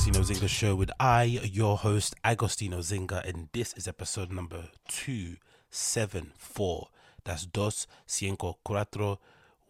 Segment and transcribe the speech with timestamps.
[0.00, 6.88] Agostinho Zinga show with I, your host, Agostinho Zinga, and this is episode number 274.
[7.22, 9.18] That's Dos Cinco Cuatro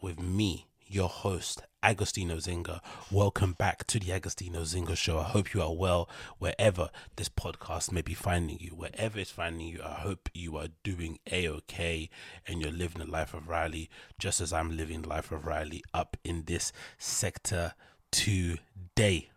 [0.01, 2.79] with me, your host, Agostinho Zinga.
[3.11, 5.19] Welcome back to the Agostinho Zinga show.
[5.19, 6.09] I hope you are well
[6.39, 8.71] wherever this podcast may be finding you.
[8.71, 12.09] Wherever it's finding you, I hope you are doing a okay
[12.47, 15.83] and you're living the life of Riley just as I'm living the life of Riley
[15.93, 17.75] up in this sector
[18.13, 19.31] today.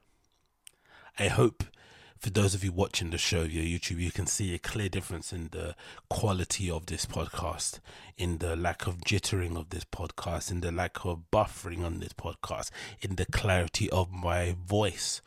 [1.20, 1.64] I hope
[2.18, 5.32] for those of you watching the show via YouTube, you can see a clear difference
[5.32, 5.76] in the
[6.10, 7.80] quality of this podcast,
[8.18, 12.14] in the lack of jittering of this podcast, in the lack of buffering on this
[12.14, 15.22] podcast, in the clarity of my voice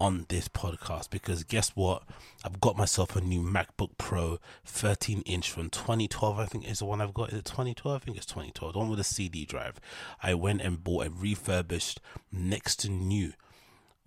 [0.00, 1.08] on this podcast.
[1.10, 2.02] Because guess what?
[2.44, 6.36] I've got myself a new MacBook Pro 13 inch from 2012.
[6.36, 7.28] I think is the one I've got.
[7.28, 8.02] Is it 2012?
[8.02, 8.72] I think it's 2012.
[8.72, 9.78] The one with a CD drive.
[10.20, 12.00] I went and bought a refurbished,
[12.32, 13.34] next to new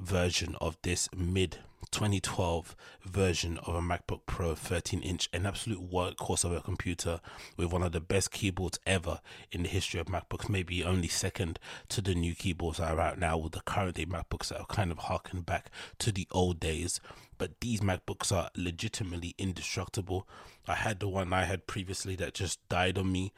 [0.02, 1.60] version of this mid
[1.92, 7.20] 2012 version of a MacBook Pro 13 inch, an absolute workhorse of a computer
[7.58, 9.20] with one of the best keyboards ever
[9.52, 13.20] in the history of MacBooks, maybe only second to the new keyboards that are out
[13.20, 16.60] now with the current day MacBooks that are kind of harking back to the old
[16.60, 17.00] days.
[17.38, 20.28] But these MacBooks are legitimately indestructible.
[20.68, 23.34] I had the one I had previously that just died on me.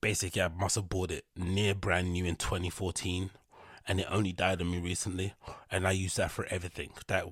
[0.00, 3.30] Basically, I must have bought it near brand new in 2014
[3.86, 5.34] and it only died on me recently
[5.70, 6.90] and i use that for everything.
[7.06, 7.26] That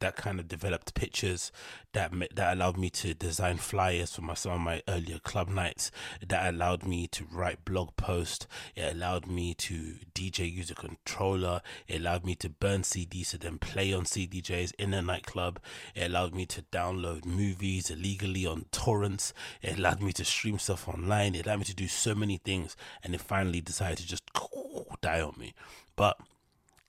[0.00, 1.50] that kind of developed pictures
[1.92, 5.90] that that allowed me to design flyers for my some of my earlier club nights
[6.26, 11.60] that allowed me to write blog posts it allowed me to dj use a controller
[11.88, 15.58] it allowed me to burn cds to then play on cdjs in a nightclub
[15.94, 19.32] it allowed me to download movies illegally on torrents
[19.62, 22.76] it allowed me to stream stuff online it allowed me to do so many things
[23.02, 24.24] and it finally decided to just
[25.00, 25.54] die on me.
[25.96, 26.18] But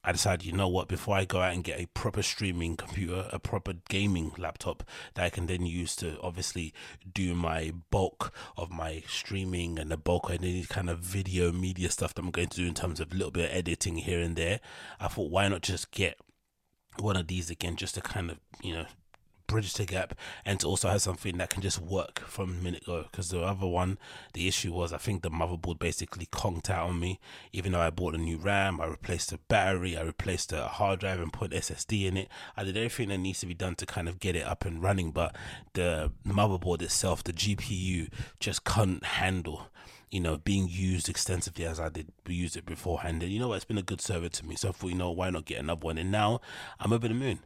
[0.06, 3.28] I decided, you know what, before I go out and get a proper streaming computer,
[3.32, 4.84] a proper gaming laptop
[5.16, 6.74] that I can then use to obviously
[7.12, 11.90] do my bulk of my streaming and the bulk of any kind of video media
[11.90, 14.20] stuff that I'm going to do in terms of a little bit of editing here
[14.20, 14.60] and there,
[15.00, 16.20] I thought, why not just get
[17.00, 18.86] one of these again just to kind of, you know,
[19.48, 20.14] bridge the gap
[20.44, 23.68] and to also have something that can just work from minute go because the other
[23.68, 23.98] one
[24.34, 27.20] the issue was i think the motherboard basically conked out on me
[27.54, 31.00] even though i bought a new ram i replaced the battery i replaced the hard
[31.00, 33.86] drive and put ssd in it i did everything that needs to be done to
[33.86, 35.36] kind of get it up and running but
[35.74, 39.70] the motherboard itself the gpu just couldn't handle
[40.12, 43.22] you know, being used extensively as I did use it beforehand.
[43.22, 43.56] And you know what?
[43.56, 44.56] It's been a good server to me.
[44.56, 45.98] So I thought, you know, why not get another one?
[45.98, 46.40] And now
[46.80, 47.40] I'm over the moon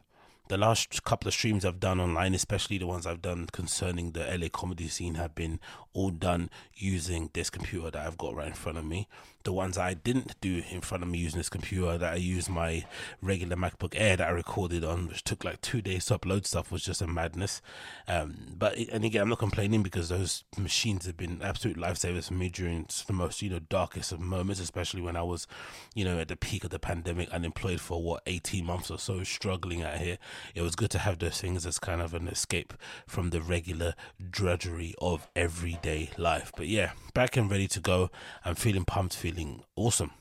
[0.50, 4.26] the last couple of streams I've done online, especially the ones I've done concerning the
[4.36, 5.60] LA comedy scene, have been
[5.92, 9.06] all done using this computer that I've got right in front of me.
[9.44, 12.50] The ones I didn't do in front of me using this computer, that I used
[12.50, 12.84] my
[13.22, 16.72] regular MacBook Air that I recorded on, which took like two days to upload stuff,
[16.72, 17.62] was just a madness.
[18.08, 22.34] Um, but and again, I'm not complaining because those machines have been absolute lifesavers for
[22.34, 25.46] me during the most you know darkest of moments, especially when I was,
[25.94, 29.22] you know, at the peak of the pandemic, unemployed for what 18 months or so,
[29.22, 30.18] struggling out here.
[30.54, 32.74] It was good to have those things as kind of an escape
[33.06, 33.94] from the regular
[34.30, 36.52] drudgery of everyday life.
[36.56, 38.10] But yeah, back and ready to go.
[38.44, 40.12] I'm feeling pumped, feeling awesome.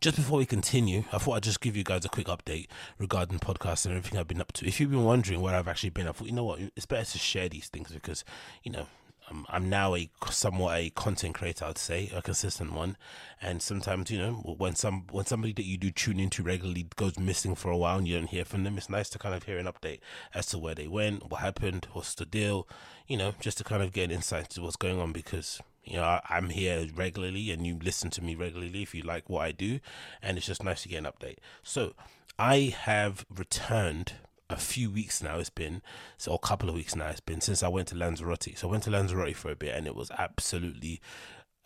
[0.00, 2.66] Just before we continue, I thought I'd just give you guys a quick update
[2.98, 4.66] regarding podcasts and everything I've been up to.
[4.66, 7.08] If you've been wondering where I've actually been, I thought, you know what, it's better
[7.08, 8.24] to share these things because,
[8.64, 8.86] you know,
[9.28, 12.96] I'm, I'm now a somewhat a content creator, I'd say, a consistent one.
[13.40, 17.18] And sometimes, you know, when some when somebody that you do tune into regularly goes
[17.18, 19.44] missing for a while and you don't hear from them, it's nice to kind of
[19.44, 20.00] hear an update
[20.34, 22.68] as to where they went, what happened, what's the deal,
[23.06, 25.96] you know, just to kind of get an insight to what's going on because you
[25.96, 29.44] know, I, am here regularly and you listen to me regularly if you like what
[29.44, 29.80] I do,
[30.22, 31.38] and it's just nice to get an update.
[31.62, 31.94] So,
[32.38, 34.14] I have returned
[34.52, 35.38] a few weeks now.
[35.38, 35.82] It's been
[36.18, 37.08] so a couple of weeks now.
[37.08, 38.56] It's been since I went to Lanzarote.
[38.56, 41.00] So I went to Lanzarote for a bit, and it was absolutely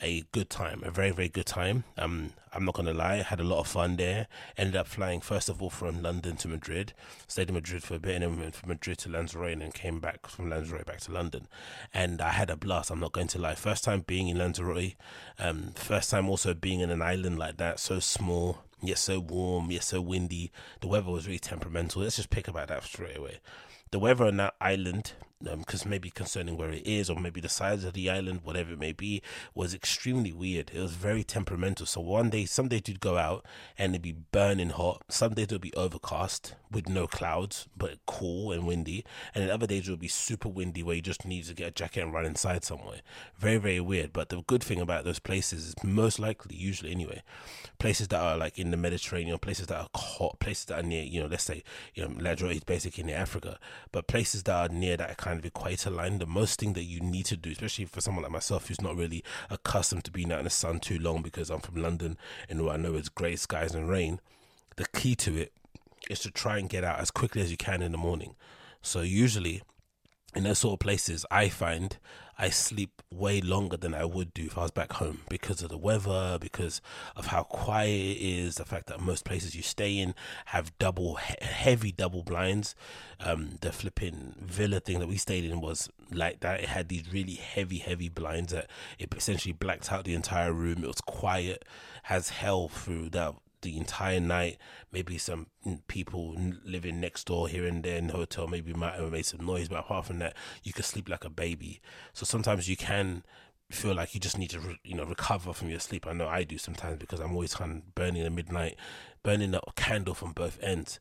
[0.02, 1.84] a good time, a very very good time.
[1.96, 4.26] Um, I'm not gonna lie, had a lot of fun there.
[4.58, 6.92] Ended up flying first of all from London to Madrid,
[7.26, 9.72] stayed in Madrid for a bit, and then went from Madrid to Lanzarote, and then
[9.72, 11.48] came back from Lanzarote back to London,
[11.94, 12.90] and I had a blast.
[12.90, 13.54] I'm not going to lie.
[13.54, 14.96] First time being in Lanzarote,
[15.38, 18.65] um, first time also being in an island like that, so small.
[18.82, 20.52] Yet so warm, yet so windy.
[20.80, 22.02] The weather was really temperamental.
[22.02, 23.40] Let's just pick about that straight away
[23.90, 27.48] the weather on that island because um, maybe concerning where it is or maybe the
[27.48, 29.22] size of the island whatever it may be
[29.54, 30.70] was extremely weird.
[30.72, 31.86] It was very temperamental.
[31.86, 33.44] So one day some days you'd go out
[33.76, 35.02] and it'd be burning hot.
[35.08, 39.04] Some days it'd be overcast with no clouds but cool and windy.
[39.34, 41.68] And then other days it would be super windy where you just need to get
[41.68, 43.00] a jacket and run inside somewhere.
[43.36, 44.12] Very very weird.
[44.12, 47.22] But the good thing about those places is most likely usually anyway
[47.78, 51.02] places that are like in the mediterranean places that are hot places that are near
[51.02, 51.62] you know let's say
[51.94, 53.58] you know Ladro is basically near africa
[53.92, 57.00] but places that are near that kind of equator line, the most thing that you
[57.00, 60.38] need to do, especially for someone like myself who's not really accustomed to being out
[60.38, 62.16] in the sun too long because I'm from London
[62.48, 64.20] and what I know is grey skies and rain,
[64.76, 65.52] the key to it
[66.08, 68.36] is to try and get out as quickly as you can in the morning.
[68.82, 69.62] So usually
[70.36, 71.96] in those sort of places, I find
[72.38, 75.70] I sleep way longer than I would do if I was back home because of
[75.70, 76.82] the weather, because
[77.14, 80.14] of how quiet it is, the fact that most places you stay in
[80.46, 82.74] have double, he- heavy double blinds.
[83.20, 86.60] Um, the flipping villa thing that we stayed in was like that.
[86.60, 88.68] It had these really heavy, heavy blinds that
[88.98, 90.84] it essentially blacked out the entire room.
[90.84, 91.64] It was quiet,
[92.04, 93.34] has hell through that
[93.66, 94.58] the entire night.
[94.92, 95.48] Maybe some
[95.88, 99.44] people living next door here and there in the hotel maybe might have made some
[99.44, 101.80] noise, but apart from that, you can sleep like a baby.
[102.12, 103.24] So sometimes you can
[103.68, 106.06] feel like you just need to you know recover from your sleep.
[106.06, 108.76] I know I do sometimes because I'm always kind of burning a midnight,
[109.24, 111.00] burning a candle from both ends.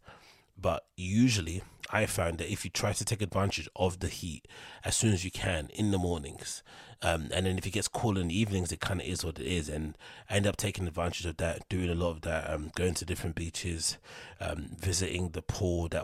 [0.57, 1.61] But usually,
[1.95, 4.47] I found that if you try to take advantage of the heat
[4.83, 6.61] as soon as you can in the mornings,
[7.01, 9.39] um, and then if it gets cool in the evenings, it kind of is what
[9.39, 9.69] it is.
[9.69, 9.97] And
[10.29, 13.05] I end up taking advantage of that, doing a lot of that, um, going to
[13.05, 13.97] different beaches,
[14.41, 16.03] um, visiting the pool that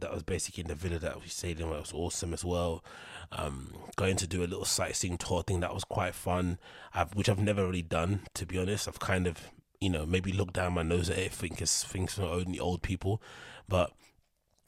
[0.00, 2.84] that was basically in the villa that we stayed in, it was awesome as well.
[3.32, 6.58] Um, going to do a little sightseeing tour thing that was quite fun,
[6.92, 8.88] I've, which I've never really done, to be honest.
[8.88, 9.50] I've kind of
[9.80, 12.82] you know, maybe look down my nose at it, think it's things for only old
[12.82, 13.22] people.
[13.68, 13.92] But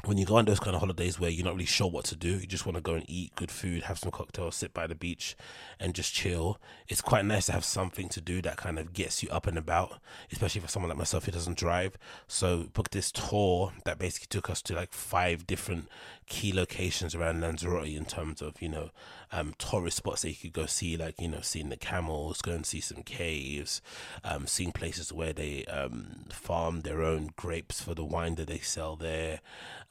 [0.04, 2.16] when you go on those kind of holidays where you're not really sure what to
[2.16, 4.86] do, you just want to go and eat good food, have some cocktails, sit by
[4.86, 5.36] the beach,
[5.78, 6.58] and just chill.
[6.88, 9.58] It's quite nice to have something to do that kind of gets you up and
[9.58, 10.00] about,
[10.32, 11.98] especially for someone like myself who doesn't drive.
[12.26, 15.88] So, booked this tour that basically took us to like five different
[16.26, 18.90] key locations around Lanzarote in terms of, you know,
[19.32, 22.52] um, tourist spots that you could go see, like, you know, seeing the camels, go
[22.52, 23.80] and see some caves,
[24.24, 28.58] um, seeing places where they um, farm their own grapes for the wine that they
[28.58, 29.40] sell there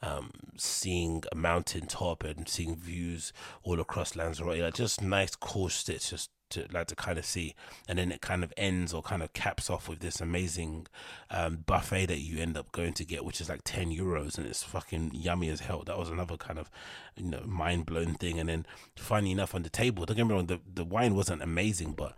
[0.02, 3.32] um, seeing a mountain top and seeing views
[3.62, 4.60] all across Lanzarote.
[4.60, 7.54] Like just nice, cool shit just to like to kind of see,
[7.88, 10.86] and then it kind of ends or kind of caps off with this amazing
[11.30, 14.46] um, buffet that you end up going to get, which is like ten euros, and
[14.46, 15.82] it's fucking yummy as hell.
[15.84, 16.70] That was another kind of
[17.16, 18.38] you know mind blowing thing.
[18.38, 18.66] And then
[18.96, 22.14] funny enough, on the table, don't get me wrong, the the wine wasn't amazing, but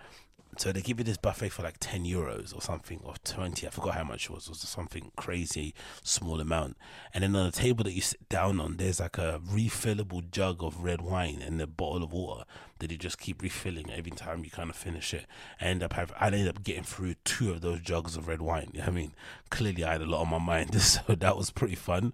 [0.58, 3.70] so they give you this buffet for like 10 euros or something or 20 i
[3.70, 6.76] forgot how much it was it was something crazy small amount.
[7.12, 10.62] And then on the table that you sit down on there's like a refillable jug
[10.62, 12.44] of red wine and a bottle of water
[12.78, 15.26] that you just keep refilling every time you kind of finish it.
[15.60, 18.43] I end up having i ended up getting through two of those jugs of red
[18.43, 18.72] wine.
[18.87, 19.14] I mean
[19.50, 22.12] clearly i had a lot on my mind so that was pretty fun.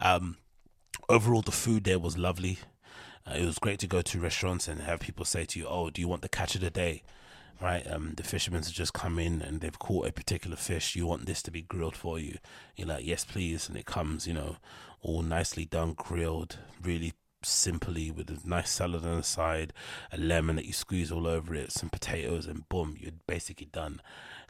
[0.00, 0.36] Um
[1.08, 2.58] overall the food there was lovely.
[3.26, 5.88] Uh, it was great to go to restaurants and have people say to you oh
[5.90, 7.02] do you want the catch of the day
[7.64, 7.90] right?
[7.90, 10.94] Um, the fishermen have just come in and they've caught a particular fish.
[10.94, 12.36] You want this to be grilled for you?
[12.76, 14.56] You're like, yes, please, and it comes, you know,
[15.00, 19.72] all nicely done, grilled, really simply with a nice salad on the side,
[20.12, 24.00] a lemon that you squeeze all over it, some potatoes, and boom, you're basically done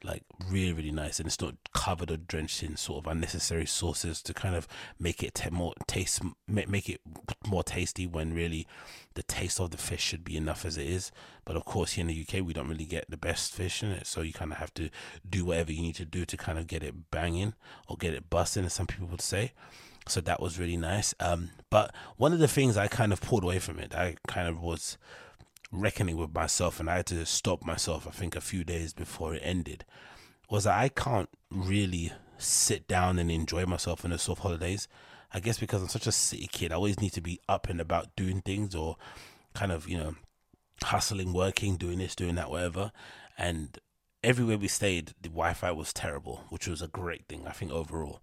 [0.04, 4.22] like really really nice and it's not covered or drenched in sort of unnecessary sauces
[4.22, 4.68] to kind of
[4.98, 7.00] make it t- more taste make it
[7.46, 8.66] more tasty when really
[9.14, 11.12] the taste of the fish should be enough as it is.
[11.44, 13.90] But of course here in the UK we don't really get the best fish in
[13.90, 14.90] it so you kind of have to
[15.28, 17.54] do whatever you need to do to kind of get it banging
[17.88, 19.52] or get it busting as some people would say.
[20.06, 21.14] So that was really nice.
[21.18, 24.48] Um, but one of the things I kind of pulled away from it I kind
[24.48, 24.98] of was
[25.80, 29.34] reckoning with myself and I had to stop myself I think a few days before
[29.34, 29.84] it ended
[30.50, 34.88] was that I can't really sit down and enjoy myself in the soft holidays.
[35.32, 37.80] I guess because I'm such a city kid, I always need to be up and
[37.80, 38.96] about doing things or
[39.54, 40.14] kind of, you know,
[40.82, 42.92] hustling, working, doing this, doing that, whatever.
[43.36, 43.78] And
[44.22, 47.72] everywhere we stayed, the Wi Fi was terrible, which was a great thing, I think,
[47.72, 48.20] overall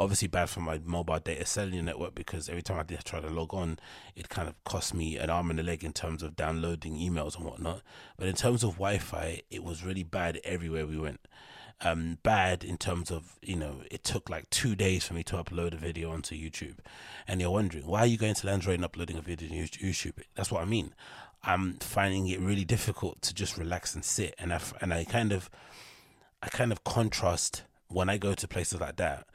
[0.00, 3.28] obviously bad for my mobile data cellular network because every time I did try to
[3.28, 3.78] log on,
[4.16, 7.36] it kind of cost me an arm and a leg in terms of downloading emails
[7.36, 7.82] and whatnot.
[8.16, 11.20] But in terms of Wi-Fi, it was really bad everywhere we went.
[11.82, 15.36] Um, bad in terms of you know it took like two days for me to
[15.36, 16.76] upload a video onto YouTube,
[17.28, 20.22] and you're wondering why are you going to Lanzarote and uploading a video on YouTube?
[20.34, 20.94] That's what I mean.
[21.42, 25.32] I'm finding it really difficult to just relax and sit, and I and I kind
[25.32, 25.48] of
[26.42, 29.26] I kind of contrast when I go to places like that.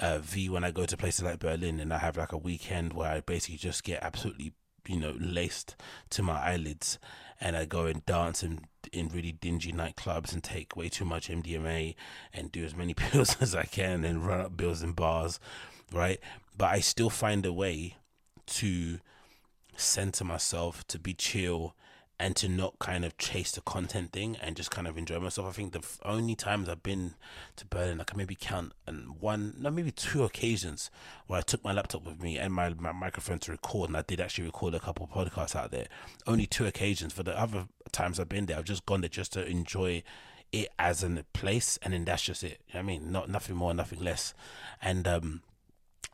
[0.00, 2.92] Uh, v when I go to places like Berlin and I have like a weekend
[2.92, 4.52] where I basically just get absolutely
[4.86, 5.76] you know laced
[6.10, 6.98] to my eyelids
[7.40, 8.60] and I go and dance in
[8.92, 11.94] in really dingy nightclubs and take way too much MDMA
[12.32, 15.38] and do as many pills as I can and run up bills in bars,
[15.92, 16.20] right?
[16.56, 17.96] But I still find a way
[18.46, 18.98] to
[19.76, 21.74] center myself to be chill
[22.20, 25.48] and to not kind of chase the content thing and just kind of enjoy myself.
[25.48, 27.14] I think the only times I've been
[27.56, 30.90] to Berlin, I can maybe count and one, no, maybe two occasions
[31.28, 34.02] where I took my laptop with me and my, my microphone to record, and I
[34.02, 35.86] did actually record a couple podcasts out there.
[36.26, 37.12] Only two occasions.
[37.12, 40.02] For the other times I've been there, I've just gone there just to enjoy
[40.50, 42.60] it as a place, and then that's just it.
[42.74, 44.34] I mean, not nothing more, nothing less,
[44.82, 45.42] and um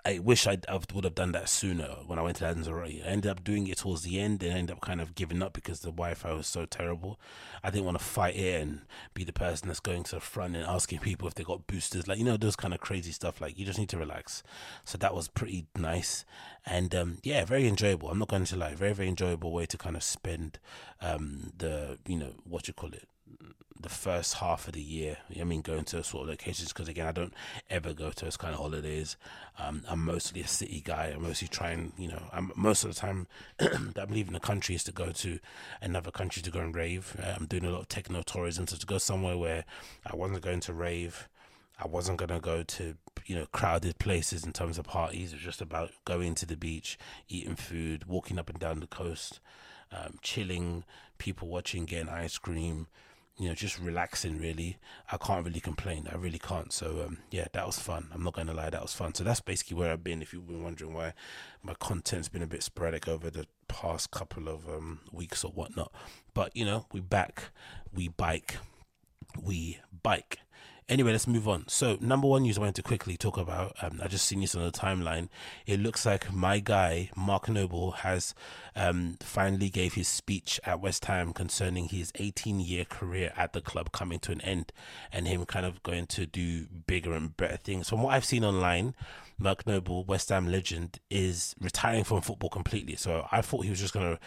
[0.07, 0.59] I wish I
[0.93, 3.03] would have done that sooner when I went to Lanzarote.
[3.07, 5.43] I ended up doing it towards the end and I ended up kind of giving
[5.43, 7.19] up because the Wi Fi was so terrible.
[7.63, 8.83] I didn't want to fight it and
[9.15, 12.07] be the person that's going to the front and asking people if they got boosters.
[12.07, 13.41] Like, you know, those kind of crazy stuff.
[13.41, 14.43] Like, you just need to relax.
[14.85, 16.27] So that was pretty nice.
[16.67, 18.11] And um, yeah, very enjoyable.
[18.11, 18.75] I'm not going to lie.
[18.75, 20.59] Very, very enjoyable way to kind of spend
[21.01, 23.09] um, the, you know, what you call it,
[23.85, 25.19] the first half of the year.
[25.39, 27.35] I mean, going to sort of locations because again, I don't
[27.69, 29.17] ever go to those kind of holidays.
[29.59, 31.13] Um, I'm mostly a city guy.
[31.15, 33.27] I'm mostly trying, you know, I'm most of the time
[33.59, 35.39] that I'm leaving the country is to go to
[35.83, 37.15] another country to go and rave.
[37.23, 39.65] Uh, I'm doing a lot of techno tourism, so to go somewhere where
[40.07, 41.29] I wasn't going to rave.
[41.79, 45.33] I wasn't gonna go to you know crowded places in terms of parties.
[45.33, 46.97] It was just about going to the beach,
[47.29, 49.41] eating food, walking up and down the coast,
[49.93, 50.85] um, chilling,
[51.19, 52.87] people watching, getting ice cream,
[53.37, 54.79] you know, just relaxing really.
[55.11, 56.09] I can't really complain.
[56.11, 56.73] I really can't.
[56.73, 58.09] So um, yeah, that was fun.
[58.13, 59.15] I'm not gonna lie, that was fun.
[59.15, 60.23] So that's basically where I've been.
[60.23, 61.15] If you've been wondering why
[61.63, 65.93] my content's been a bit sporadic over the past couple of um, weeks or whatnot,
[66.33, 67.51] but you know, we back,
[67.93, 68.57] we bike,
[69.41, 70.39] we bike.
[70.87, 71.67] Anyway, let's move on.
[71.67, 73.75] So, number one news I wanted to quickly talk about.
[73.81, 75.31] Um, I just seen this on the timeline.
[75.65, 78.35] It looks like my guy Mark Noble has
[78.77, 83.93] um, finally gave his speech at West Ham concerning his 18-year career at the club
[83.93, 84.73] coming to an end,
[85.11, 87.89] and him kind of going to do bigger and better things.
[87.89, 88.95] From what I've seen online,
[89.39, 92.97] Mark Noble, West Ham legend, is retiring from football completely.
[92.97, 94.19] So I thought he was just gonna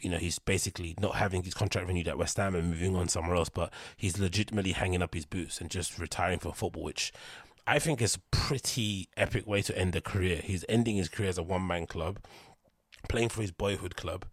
[0.00, 3.08] you know, he's basically not having his contract renewed at West Ham and moving on
[3.08, 7.12] somewhere else, but he's legitimately hanging up his boots and just retiring from football, which
[7.66, 10.40] I think is a pretty epic way to end a career.
[10.42, 12.18] He's ending his career as a one man club,
[13.08, 14.26] playing for his boyhood club,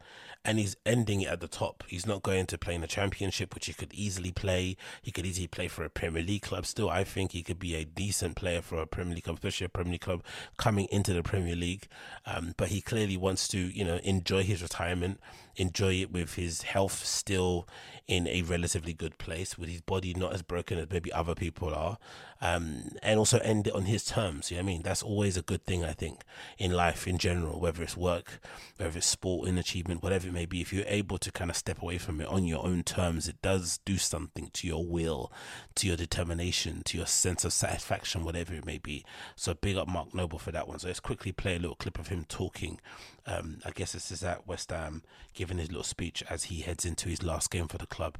[0.45, 1.83] and he's ending it at the top.
[1.87, 4.77] He's not going to play in a championship, which he could easily play.
[5.01, 6.65] He could easily play for a Premier League club.
[6.65, 9.65] Still, I think he could be a decent player for a Premier League club, especially
[9.65, 10.23] a Premier League club
[10.57, 11.87] coming into the Premier League.
[12.25, 15.19] Um, but he clearly wants to, you know, enjoy his retirement,
[15.57, 17.67] enjoy it with his health still
[18.07, 21.73] in a relatively good place, with his body not as broken as maybe other people
[21.75, 21.97] are,
[22.41, 24.49] um, and also end it on his terms.
[24.49, 24.81] You know what I mean?
[24.83, 26.23] That's always a good thing, I think,
[26.57, 28.39] in life in general, whether it's work,
[28.77, 30.61] whether it's sport and achievement, whatever it may be.
[30.61, 33.41] If you're able to kind of step away from it on your own terms, it
[33.41, 35.31] does do something to your will,
[35.75, 39.05] to your determination, to your sense of satisfaction, whatever it may be.
[39.35, 40.79] So big up Mark Noble for that one.
[40.79, 42.79] So let's quickly play a little clip of him talking.
[43.25, 46.85] Um, I guess this is at West Ham giving his little speech as he heads
[46.85, 48.17] into his last game for the club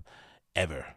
[0.56, 0.96] ever.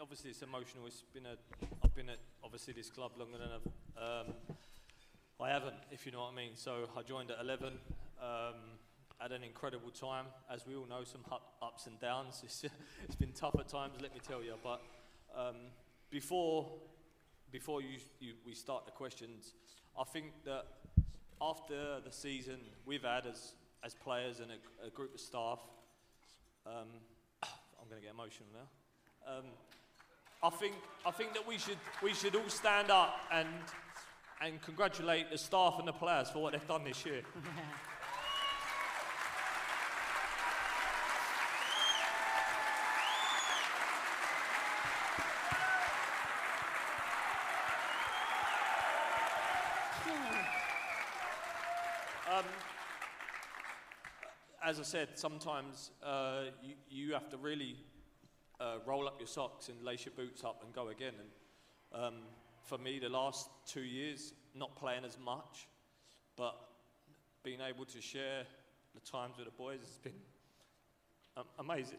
[0.00, 0.86] obviously it's emotional.
[0.86, 1.36] It's been a,
[1.82, 4.34] I've been at obviously this club longer than I've, um,
[5.40, 6.52] I haven't, if you know what I mean.
[6.54, 7.72] So I joined at 11,
[8.20, 8.54] um,
[9.20, 10.26] an incredible time.
[10.50, 12.42] As we all know, some up, ups and downs.
[12.44, 12.64] It's,
[13.04, 14.54] it's been tough at times, let me tell you.
[14.62, 14.82] But
[15.36, 15.56] um,
[16.10, 16.70] before,
[17.50, 19.52] before you, you, we start the questions,
[19.98, 20.66] I think that
[21.40, 23.52] after the season we've had as,
[23.84, 25.60] as players and a, a group of staff,
[26.66, 26.88] um,
[27.42, 29.36] I'm going to get emotional now.
[29.38, 29.44] Um,
[30.42, 33.48] I think I think that we should we should all stand up and
[34.40, 37.22] and congratulate the staff and the players for what they've done this year.
[52.36, 52.44] Um,
[54.76, 57.76] as I said, sometimes uh, you, you have to really
[58.60, 61.14] uh, roll up your socks and lace your boots up and go again.
[61.94, 62.14] And um,
[62.62, 65.66] for me, the last two years, not playing as much,
[66.36, 66.56] but
[67.42, 68.42] being able to share
[68.94, 70.12] the times with the boys has been
[71.38, 71.96] um, amazing.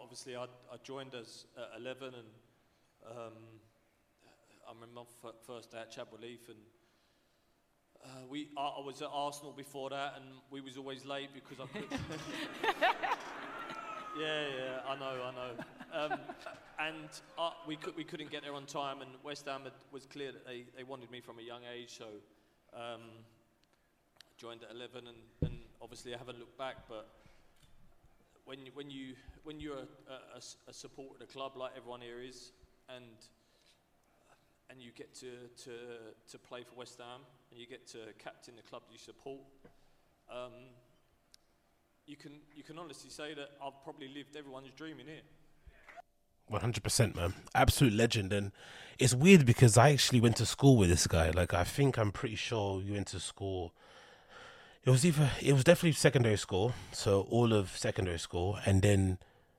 [0.00, 2.14] Obviously, I, I joined us at 11, and
[3.16, 3.32] um,
[4.70, 6.58] I remember f- first day at Chadwell Heath, and
[8.04, 11.58] uh, we I, I was at Arsenal before that, and we was always late because
[11.58, 11.90] I could.
[14.16, 16.14] yeah, yeah, I know, I know.
[16.14, 16.20] Um,
[16.78, 20.06] and uh, we could we couldn't get there on time, and West Ham had, was
[20.06, 22.04] clear that they, they wanted me from a young age, so
[22.72, 23.00] um,
[24.36, 25.16] joined at 11, and,
[25.50, 27.08] and obviously I haven't looked back, but
[28.44, 29.82] when you, when you when you're
[30.38, 32.52] a supporter of the club like everyone here is,
[34.90, 35.30] you get to,
[35.64, 35.72] to
[36.30, 37.20] to play for West Ham,
[37.50, 39.40] and you get to captain the club you support,
[40.30, 40.52] um,
[42.06, 45.22] you can you can honestly say that I've probably lived everyone's dream in here.
[46.48, 47.34] One hundred percent, man.
[47.54, 48.50] Absolute legend, and
[48.98, 51.30] it's weird because I actually went to school with this guy.
[51.30, 53.72] Like, I think I'm pretty sure you went to school.
[54.84, 59.18] It was either it was definitely secondary school, so all of secondary school, and then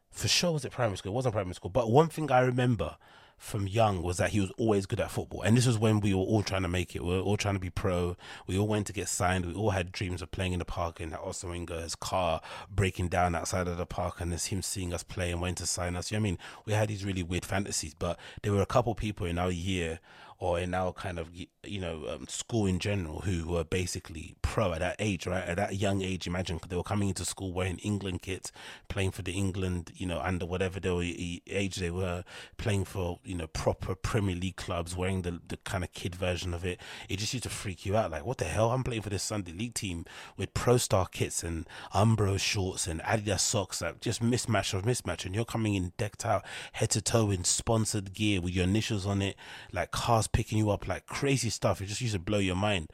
[0.10, 1.14] for sure was it primary school.
[1.14, 2.98] It wasn't primary school, but one thing I remember
[3.42, 6.14] from young was that he was always good at football, and this was when we
[6.14, 7.04] were all trying to make it.
[7.04, 8.16] We were all trying to be pro.
[8.46, 9.48] We all went to get signed.
[9.48, 13.34] We all had dreams of playing in the park, and Arsene Wenger's car breaking down
[13.34, 16.12] outside of the park, and there's him seeing us play and wanting to sign us.
[16.12, 18.94] You know I mean, we had these really weird fantasies, but there were a couple
[18.94, 20.00] people in our year
[20.42, 21.30] or in our kind of
[21.64, 25.44] you know um, school in general who were basically pro at that age, right?
[25.44, 28.52] At that young age, imagine they were coming into school wearing England kits,
[28.90, 32.24] playing for the England, you know, under whatever they were age they were,
[32.58, 36.56] playing for you know proper Premier League clubs, wearing the the kind of kid version
[36.56, 36.82] of it.
[37.08, 38.72] It just used to freak you out, like what the hell?
[38.72, 40.06] I'm playing for this Sunday League team
[40.38, 45.24] with Pro Star kits and Umbro shorts and Adidas socks, like just mismatch of mismatch,
[45.24, 46.44] and you're coming in decked out
[46.74, 49.36] head to toe in sponsored gear with your initials on it,
[49.72, 51.82] like cars picking you up, like crazy stuff.
[51.82, 52.90] It just used to blow your mind.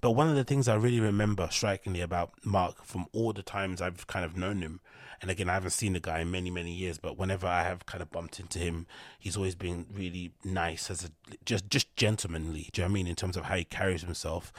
[0.00, 3.80] But one of the things I really remember strikingly about Mark from all the times
[3.80, 4.80] I've kind of known him,
[5.20, 7.86] and again, I haven't seen the guy in many, many years, but whenever I have
[7.86, 8.86] kind of bumped into him,
[9.20, 11.10] he's always been really nice as a
[11.44, 12.68] just just gentlemanly.
[12.72, 13.06] Do you know what I mean?
[13.06, 14.52] In terms of how he carries himself,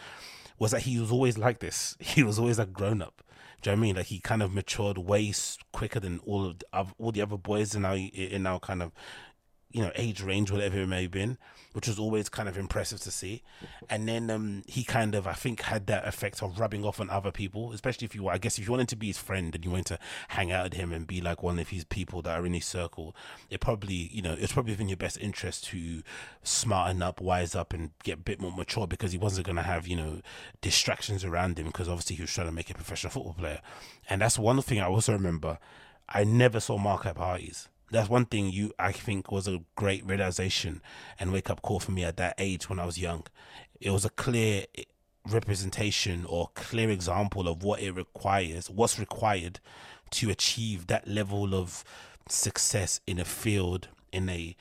[0.57, 1.97] was that he was always like this.
[1.99, 3.21] He was always a grown up.
[3.61, 3.95] Do you know what I mean?
[3.97, 5.33] Like he kind of matured way
[5.73, 6.65] quicker than all of the,
[6.97, 8.93] all the other boys in our in our kind of
[9.73, 11.37] you know age range, whatever it may have been,
[11.73, 13.41] which was always kind of impressive to see.
[13.89, 17.09] And then um, he kind of, I think, had that effect of rubbing off on
[17.09, 19.65] other people, especially if you, I guess, if you wanted to be his friend and
[19.65, 22.39] you wanted to hang out with him and be like one of his people that
[22.39, 23.15] are in his circle,
[23.49, 26.03] it probably, you know, it's probably within your best interest to
[26.43, 29.63] smarten up, wise up, and get a bit more mature because he wasn't going to
[29.63, 30.21] have, you know,
[30.61, 33.61] distractions around him because obviously he was trying to make a professional football player.
[34.07, 35.57] And that's one thing I also remember.
[36.07, 40.03] I never saw Mark at parties that's one thing you I think was a great
[40.05, 40.81] realization
[41.19, 43.23] and wake up call for me at that age when I was young.
[43.79, 44.83] It was a clear eh,
[45.29, 49.59] representation or clear example of what it requires, what's required
[50.11, 51.83] to achieve that level of
[52.27, 54.55] success in a field, in a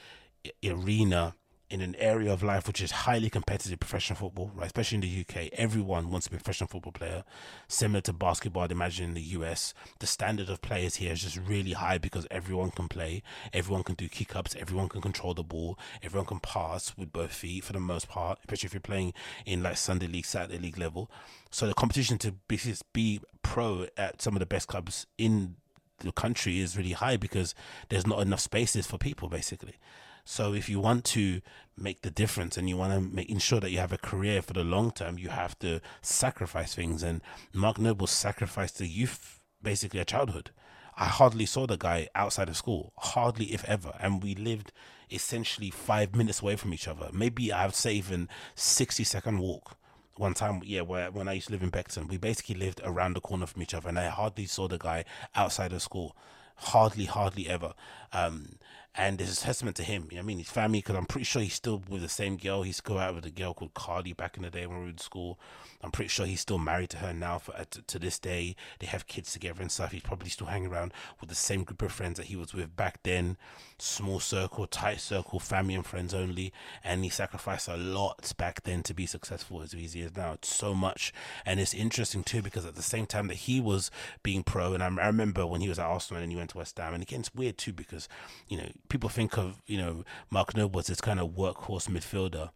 [0.45, 1.35] eh, arena,
[1.73, 4.67] in an area of life which is highly competitive professional football, right?
[4.67, 7.25] Especially in the UK, everyone wants to be a professional football player.
[7.67, 11.39] Similar to basketball, I'd imagine in the US, the standard of players here is just
[11.39, 13.23] really high because everyone can play,
[13.55, 17.33] everyone can do kick ups, everyone can control the ball, everyone can pass with both
[17.33, 19.15] feet for the most part, especially if you're playing
[19.47, 21.11] in like Sunday league, Saturday league level.
[21.51, 22.61] So the competition to be,
[22.93, 25.57] be pro at some of the best clubs in
[26.01, 27.55] the country is really high because
[27.89, 29.77] there's not enough spaces for people basically.
[30.25, 31.41] So if you want to
[31.77, 34.53] make the difference and you want to make ensure that you have a career for
[34.53, 37.03] the long term, you have to sacrifice things.
[37.03, 37.21] And
[37.53, 40.51] Mark Noble sacrificed the youth, basically a childhood.
[40.97, 44.73] I hardly saw the guy outside of school, hardly if ever, and we lived
[45.11, 47.09] essentially five minutes away from each other.
[47.13, 49.77] Maybe I'd say even sixty second walk.
[50.17, 53.15] One time, yeah, where when I used to live in Beckton, we basically lived around
[53.15, 56.15] the corner from each other, and I hardly saw the guy outside of school
[56.57, 57.73] hardly, hardly ever.
[58.13, 58.59] Um,
[58.95, 60.09] and it's a testament to him.
[60.11, 62.37] You know I mean, his family, because I'm pretty sure he's still with the same
[62.37, 62.63] girl.
[62.63, 64.91] He's go out with a girl called Carly back in the day when we were
[64.91, 65.39] in school.
[65.83, 68.55] I'm pretty sure he's still married to her now for uh, to, to this day.
[68.81, 69.93] They have kids together and stuff.
[69.93, 72.77] He's probably still hanging around with the same group of friends that he was with
[72.77, 73.37] back then.
[73.85, 76.53] Small circle, tight circle, family and friends only.
[76.85, 80.39] And he sacrificed a lot back then to be successful as he is now.
[80.43, 81.13] So much.
[81.45, 83.91] And it's interesting too because at the same time that he was
[84.23, 86.59] being pro, and I, I remember when he was at Arsenal and he went to
[86.59, 88.09] West Ham, and again, it's weird too because,
[88.47, 92.51] you know, people think of, you know, Mark Noble as this kind of workhorse midfielder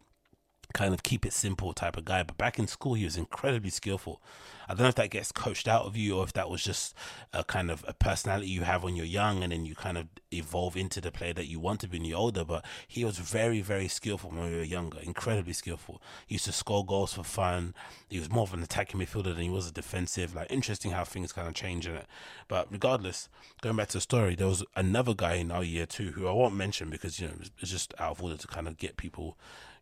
[0.77, 2.21] kind of keep it simple type of guy.
[2.21, 4.21] But back in school, he was incredibly skillful.
[4.69, 6.93] I don't know if that gets coached out of you or if that was just
[7.33, 10.07] a kind of a personality you have when you're young and then you kind of
[10.31, 12.43] evolve into the player that you want to be when you're older.
[12.43, 16.01] But he was very, very skillful when we were younger, incredibly skillful.
[16.27, 17.73] He used to score goals for fun.
[18.09, 20.35] He was more of an attacking midfielder than he was a defensive.
[20.35, 22.05] Like, interesting how things kind of change in it.
[22.47, 23.29] But regardless,
[23.61, 26.33] going back to the story, there was another guy in our year too who I
[26.33, 29.37] won't mention because, you know, it's just out of order to kind of get people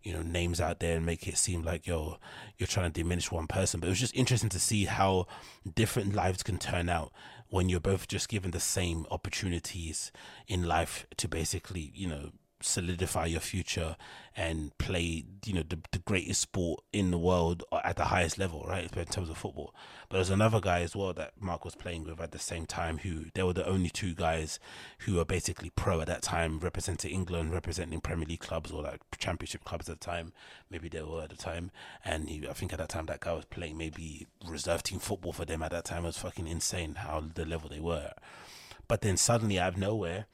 [0.06, 2.18] you know names out there and make it seem like yo
[2.58, 3.80] you're trying to diminish one person.
[3.80, 5.28] But it was just interesting to see how
[5.74, 7.12] different lives can turn out
[7.50, 10.12] when you're both just given the same opportunities
[10.48, 12.32] in life to basically you know
[12.66, 13.96] solidify your future
[14.36, 18.66] and play you know the, the greatest sport in the world at the highest level
[18.68, 19.74] right in terms of football.
[20.10, 23.00] But there's another guy as well that mark was playing with at the same time
[23.00, 24.60] who they were the only two guys
[25.00, 29.02] who were basically pro at that time representing england representing premier league clubs or like
[29.18, 30.34] championship clubs at the time.
[30.70, 31.72] Maybe they were at the time.
[32.04, 35.34] And he, i think at that time that guy was playing maybe reserve team football
[35.34, 36.04] for them at that time.
[36.04, 38.12] It was fucking insane how the level they were
[38.88, 40.26] but then suddenly out of nowhere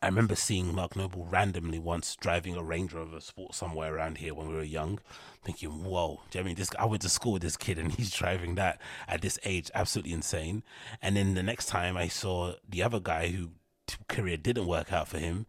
[0.00, 4.32] I remember seeing Mark Noble randomly once driving a Range Rover Sport somewhere around here
[4.32, 5.00] when we were young,
[5.42, 6.70] thinking, "Whoa!" Do you know I mean this?
[6.78, 10.12] I went to school with this kid, and he's driving that at this age, absolutely
[10.12, 10.62] insane.
[11.02, 13.50] And then the next time I saw the other guy who
[14.08, 15.46] career didn't work out for him,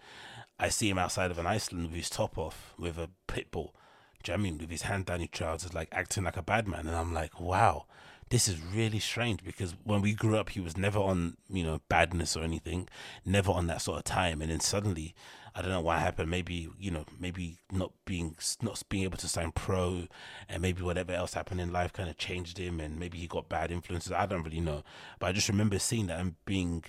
[0.60, 3.76] I see him outside of an Iceland with his top off, with a pit bull.
[4.24, 4.58] Do you know I mean?
[4.58, 7.40] With his hand down his trousers, like acting like a bad man, and I'm like,
[7.40, 7.86] "Wow."
[8.30, 11.82] This is really strange because when we grew up, he was never on, you know,
[11.90, 12.88] badness or anything,
[13.26, 14.42] never on that sort of time.
[14.42, 15.16] And then suddenly,
[15.56, 16.30] I don't know what happened.
[16.30, 20.08] Maybe, you know, maybe not being, not being able to sign pro
[20.48, 23.50] and maybe whatever else happened in life kind of changed him and maybe he got
[23.50, 24.12] bad influences.
[24.12, 24.84] I don't really know.
[25.18, 26.84] But I just remember seeing that and being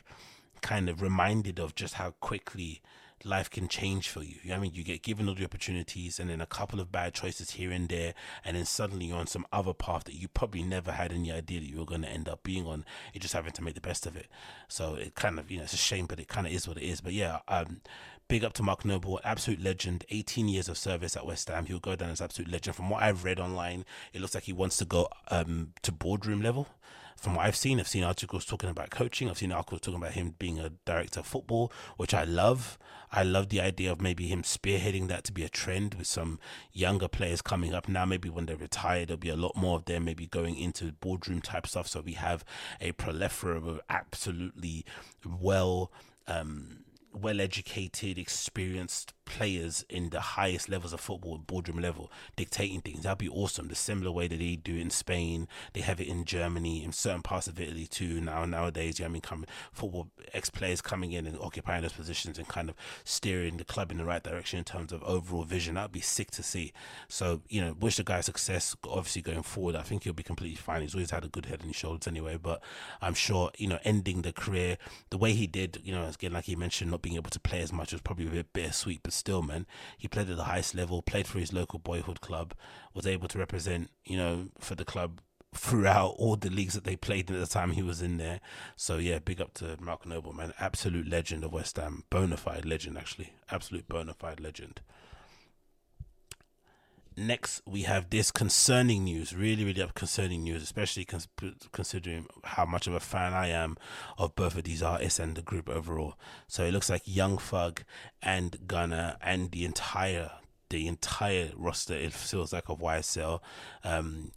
[0.61, 2.83] kind of reminded of just how quickly
[3.25, 4.37] life can change for you.
[4.53, 7.53] I mean, you get given all the opportunities and then a couple of bad choices
[7.53, 10.93] here and there, and then suddenly you're on some other path that you probably never
[10.93, 12.85] had any idea that you were going to end up being on.
[13.13, 14.27] You're just having to make the best of it.
[14.69, 16.77] So it kind of, you know, it's a shame, but it kind of is what
[16.77, 17.01] it is.
[17.01, 17.81] But yeah, um,
[18.29, 20.05] big up to Mark Noble, absolute legend.
[20.11, 21.67] 18 years of service at West Ham.
[21.67, 22.77] He'll go down as absolute legend.
[22.77, 26.41] From what I've read online, it looks like he wants to go um, to boardroom
[26.41, 26.69] level
[27.21, 29.29] from what I've seen, I've seen articles talking about coaching.
[29.29, 32.79] I've seen articles talking about him being a director of football, which I love.
[33.13, 36.39] I love the idea of maybe him spearheading that to be a trend with some
[36.73, 38.07] younger players coming up now.
[38.07, 41.43] Maybe when they're retired, there'll be a lot more of them maybe going into boardroom
[41.43, 41.89] type stuff.
[41.89, 42.43] So we have
[42.81, 44.87] a plethora of absolutely
[45.25, 45.93] well.
[46.27, 53.05] Um, well educated, experienced players in the highest levels of football, boardroom level, dictating things.
[53.05, 53.69] That'd be awesome.
[53.69, 56.93] The similar way that they do it in Spain, they have it in Germany, in
[56.93, 58.21] certain parts of Italy too.
[58.21, 61.93] Now nowadays, you know, I mean, come football ex players coming in and occupying those
[61.93, 65.45] positions and kind of steering the club in the right direction in terms of overall
[65.45, 65.77] vision.
[65.77, 66.73] That'd be sick to see.
[67.09, 68.77] So you know, wish the guy success.
[68.85, 70.83] Obviously, going forward, I think he'll be completely fine.
[70.83, 72.37] He's always had a good head his shoulders anyway.
[72.37, 72.63] But
[73.01, 74.79] I'm sure you know, ending the career
[75.11, 77.61] the way he did, you know, again, like he mentioned, not being able to play
[77.61, 80.75] as much was probably a bit bittersweet, but still, man, he played at the highest
[80.75, 82.55] level, played for his local boyhood club,
[82.95, 85.21] was able to represent, you know, for the club
[85.55, 88.41] throughout all the leagues that they played at the time he was in there.
[88.77, 92.65] So yeah, big up to Mark Noble, man, absolute legend of West Ham, bona fide
[92.65, 94.81] legend, actually, absolute bona fide legend.
[97.17, 101.29] Next, we have this concerning news, really, really concerning news, especially cons-
[101.73, 103.77] considering how much of a fan I am
[104.17, 106.15] of both of these artists and the group overall.
[106.47, 107.83] So it looks like Young Thug
[108.23, 110.31] and Gunna and the entire
[110.71, 113.41] the entire roster, it feels like of YSL,
[113.85, 114.31] um,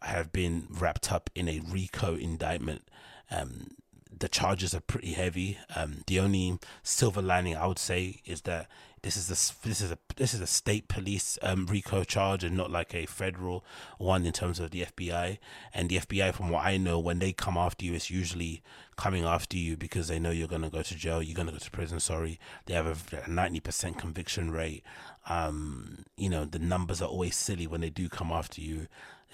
[0.00, 2.82] have been wrapped up in a RICO indictment.
[3.30, 3.72] Um,
[4.16, 5.58] the charges are pretty heavy.
[5.74, 8.68] Um, the only silver lining I would say is that
[9.02, 12.56] this is a this is a this is a state police um, RICO charge and
[12.56, 13.64] not like a federal
[13.98, 15.38] one in terms of the FBI.
[15.74, 18.62] And the FBI, from what I know, when they come after you, it's usually
[18.96, 21.70] coming after you because they know you're gonna go to jail, you're gonna go to
[21.72, 21.98] prison.
[21.98, 24.84] Sorry, they have a ninety percent conviction rate.
[25.28, 28.86] Um, you know the numbers are always silly when they do come after you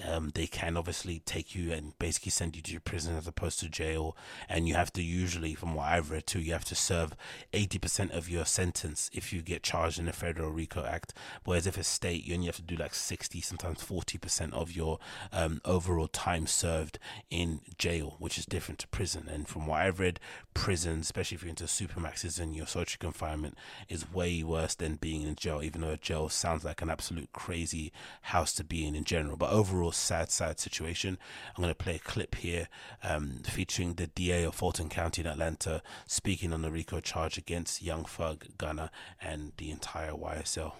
[0.06, 3.68] um, they can obviously take you and basically send you to prison as opposed to
[3.68, 4.16] jail.
[4.48, 7.14] And you have to usually, from what I've read too, you have to serve
[7.52, 11.14] 80% of your sentence if you get charged in the Federal RICO Act.
[11.44, 14.98] Whereas if it's state, you only have to do like 60, sometimes 40% of your
[15.32, 16.98] um, overall time served
[17.30, 19.28] in jail, which is different to prison.
[19.28, 20.20] And from what I've read,
[20.54, 23.56] prison, especially if you're into supermaxes and your social confinement,
[23.88, 27.32] is way worse than being in jail, even though a jail sounds like an absolute
[27.32, 29.36] crazy house to be in in general.
[29.36, 31.16] But overall, real sad, sad situation.
[31.56, 32.68] I'm going to play a clip here
[33.02, 37.82] um, featuring the DA of Fulton County in Atlanta speaking on the RICO charge against
[37.82, 40.72] Young Thug, Gunna, and the entire YSL.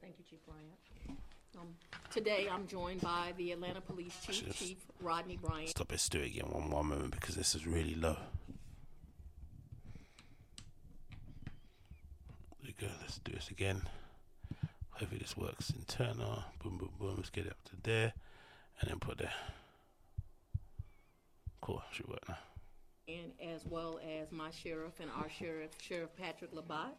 [0.00, 1.18] Thank you, Chief Bryant.
[1.60, 1.66] Um,
[2.12, 5.70] today, I'm joined by the Atlanta Police Chief, Chief Rodney Bryant.
[5.70, 8.16] Stop it, do it again one one moment because this is really low.
[12.62, 12.92] There we go.
[13.00, 13.82] Let's do this again.
[14.98, 15.70] Hopefully this works.
[15.70, 16.44] Internal.
[16.62, 17.14] Boom, boom, boom.
[17.16, 18.12] Let's get it up to there,
[18.80, 19.32] and then put there.
[21.60, 21.82] Cool.
[21.92, 22.36] Should work now.
[23.08, 26.96] and as well as my sheriff and our sheriff, Sheriff Patrick Labatt.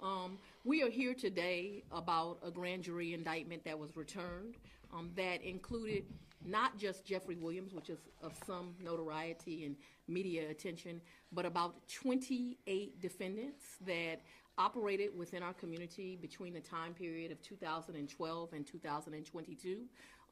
[0.00, 4.56] Um, we are here today about a grand jury indictment that was returned
[4.92, 6.04] um, that included
[6.44, 9.76] not just Jeffrey Williams, which is of some notoriety and
[10.08, 14.22] media attention, but about 28 defendants that
[14.58, 19.78] operated within our community between the time period of 2012 and 2022.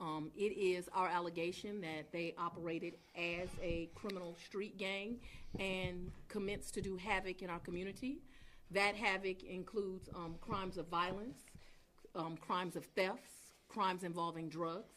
[0.01, 5.19] Um, it is our allegation that they operated as a criminal street gang
[5.59, 8.23] and commenced to do havoc in our community.
[8.71, 11.41] That havoc includes um, crimes of violence,
[12.15, 13.31] um, crimes of thefts,
[13.69, 14.95] crimes involving drugs.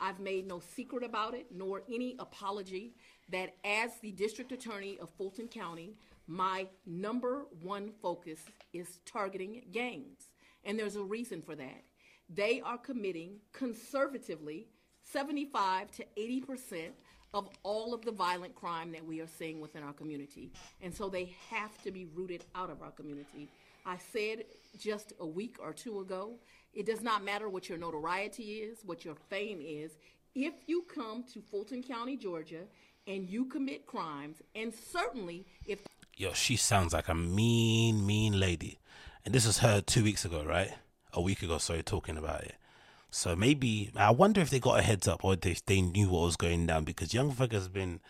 [0.00, 2.94] I've made no secret about it, nor any apology
[3.30, 8.40] that as the district attorney of Fulton County, my number one focus
[8.72, 10.28] is targeting gangs.
[10.64, 11.84] And there's a reason for that.
[12.34, 14.68] They are committing conservatively
[15.02, 16.94] 75 to 80 percent
[17.34, 20.52] of all of the violent crime that we are seeing within our community.
[20.82, 23.48] And so they have to be rooted out of our community.
[23.86, 24.44] I said
[24.78, 26.34] just a week or two ago,
[26.74, 29.92] it does not matter what your notoriety is, what your fame is.
[30.34, 32.64] If you come to Fulton County, Georgia,
[33.06, 35.80] and you commit crimes, and certainly if
[36.16, 38.78] Yo, she sounds like a mean, mean lady.
[39.24, 40.70] And this was her two weeks ago, right?
[41.12, 42.54] A week ago, sorry, talking about it.
[43.10, 46.22] So maybe I wonder if they got a heads up or they they knew what
[46.22, 48.00] was going down because Young Thug has been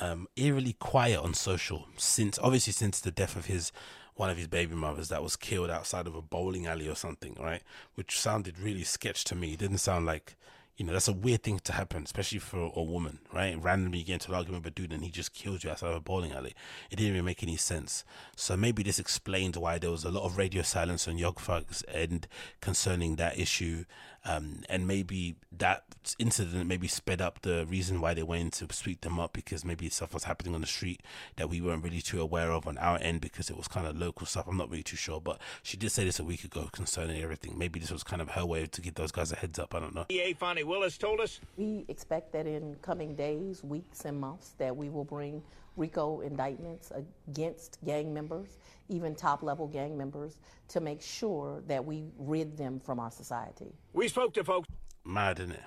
[0.00, 3.70] um, eerily quiet on social since obviously since the death of his
[4.16, 7.36] one of his baby mothers that was killed outside of a bowling alley or something,
[7.38, 7.62] right?
[7.94, 9.52] Which sounded really sketch to me.
[9.54, 10.36] It didn't sound like
[10.76, 13.60] you know, that's a weird thing to happen, especially for a woman, right?
[13.62, 15.96] Randomly get into an argument with a dude and he just kills you outside of
[15.96, 16.54] a bowling alley.
[16.90, 18.04] It didn't even make any sense.
[18.34, 21.84] So maybe this explains why there was a lot of radio silence on Young Thug's
[21.86, 22.26] end
[22.60, 23.84] concerning that issue.
[24.24, 25.84] Um, and maybe that
[26.18, 29.88] incident maybe sped up the reason why they went to sweep them up because maybe
[29.88, 31.02] stuff was happening on the street
[31.36, 33.96] that we weren't really too aware of on our end because it was kind of
[33.96, 34.46] local stuff.
[34.48, 37.58] I'm not really too sure, but she did say this a week ago concerning everything.
[37.58, 39.74] Maybe this was kind of her way to give those guys a heads up.
[39.74, 40.06] I don't know.
[40.08, 44.76] DA Fani Willis told us We expect that in coming days, weeks, and months, that
[44.76, 45.42] we will bring
[45.76, 46.92] RICO indictments
[47.28, 48.58] against gang members,
[48.88, 53.72] even top-level gang members, to make sure that we rid them from our society.
[53.92, 54.68] we spoke to folks.
[55.04, 55.62] Mad in it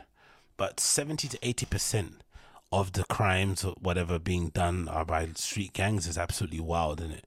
[0.57, 2.23] but 70 to 80 percent
[2.71, 7.11] of the crimes or whatever being done are by street gangs is absolutely wild in
[7.11, 7.25] it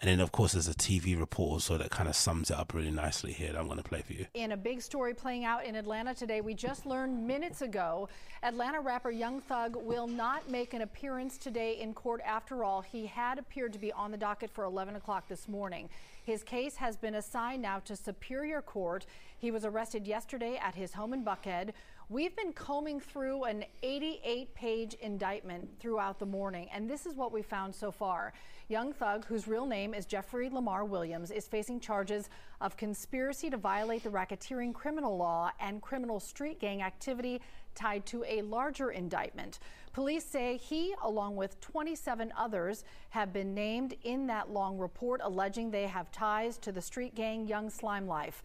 [0.00, 2.72] and then of course there's a tv report also that kind of sums it up
[2.74, 5.44] really nicely here that i'm going to play for you In a big story playing
[5.44, 8.08] out in Atlanta today, we just learned minutes ago
[8.42, 12.80] Atlanta rapper Young Thug will not make an appearance today in court after all.
[12.80, 15.90] He had appeared to be on the docket for 11 o'clock this morning.
[16.24, 19.04] His case has been assigned now to Superior Court.
[19.36, 21.72] He was arrested yesterday at his home in Buckhead.
[22.10, 27.30] We've been combing through an 88 page indictment throughout the morning, and this is what
[27.30, 28.32] we found so far.
[28.66, 32.28] Young Thug, whose real name is Jeffrey Lamar Williams, is facing charges
[32.60, 37.40] of conspiracy to violate the racketeering criminal law and criminal street gang activity
[37.76, 39.60] tied to a larger indictment.
[39.92, 45.70] Police say he, along with 27 others, have been named in that long report alleging
[45.70, 48.42] they have ties to the street gang Young Slime Life.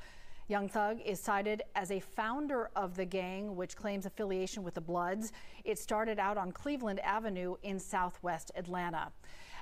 [0.47, 4.81] Young Thug is cited as a founder of the gang, which claims affiliation with the
[4.81, 5.31] Bloods.
[5.63, 9.11] It started out on Cleveland Avenue in southwest Atlanta.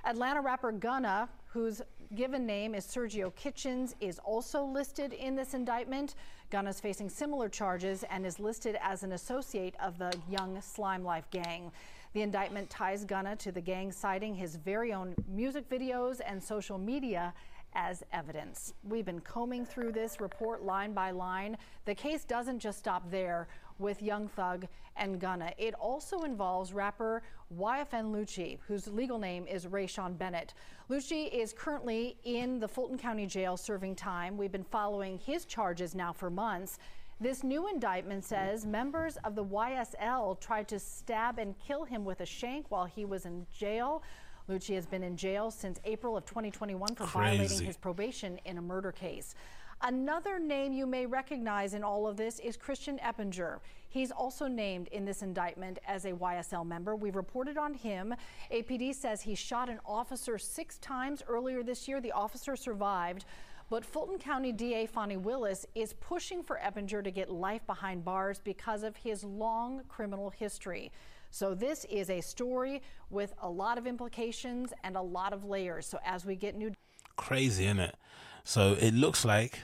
[0.03, 1.81] Atlanta rapper Gunna, whose
[2.15, 6.15] given name is Sergio Kitchens, is also listed in this indictment.
[6.49, 11.05] Gunna is facing similar charges and is listed as an associate of the Young Slime
[11.05, 11.71] Life gang.
[12.11, 16.77] The indictment ties Gunna to the gang, citing his very own music videos and social
[16.77, 17.33] media
[17.75, 18.73] as evidence.
[18.83, 21.57] We've been combing through this report line by line.
[21.85, 23.47] The case doesn't just stop there
[23.79, 25.51] with Young Thug and Gunna.
[25.57, 27.23] It also involves rapper
[27.57, 30.53] YFN Lucci, whose legal name is Rayshawn Bennett.
[30.89, 34.37] Lucci is currently in the Fulton County Jail serving time.
[34.37, 36.79] We've been following his charges now for months.
[37.19, 42.21] This new indictment says members of the YSL tried to stab and kill him with
[42.21, 44.03] a shank while he was in jail.
[44.49, 48.61] Lucci has been in jail since April of 2021 for violating his probation in a
[48.61, 49.35] murder case.
[49.81, 53.59] Another name you may recognize in all of this is Christian Eppinger.
[53.89, 56.95] He's also named in this indictment as a YSL member.
[56.95, 58.15] We've reported on him.
[58.51, 62.01] APD says he shot an officer six times earlier this year.
[62.01, 63.25] The officer survived,
[63.69, 68.39] But Fulton County DA Fani Willis is pushing for Eppinger to get life behind bars
[68.39, 70.91] because of his long criminal history.
[71.33, 75.87] So this is a story with a lot of implications and a lot of layers.
[75.87, 76.73] So as we get new
[77.15, 77.95] crazy, isn't it?
[78.43, 79.61] So it looks like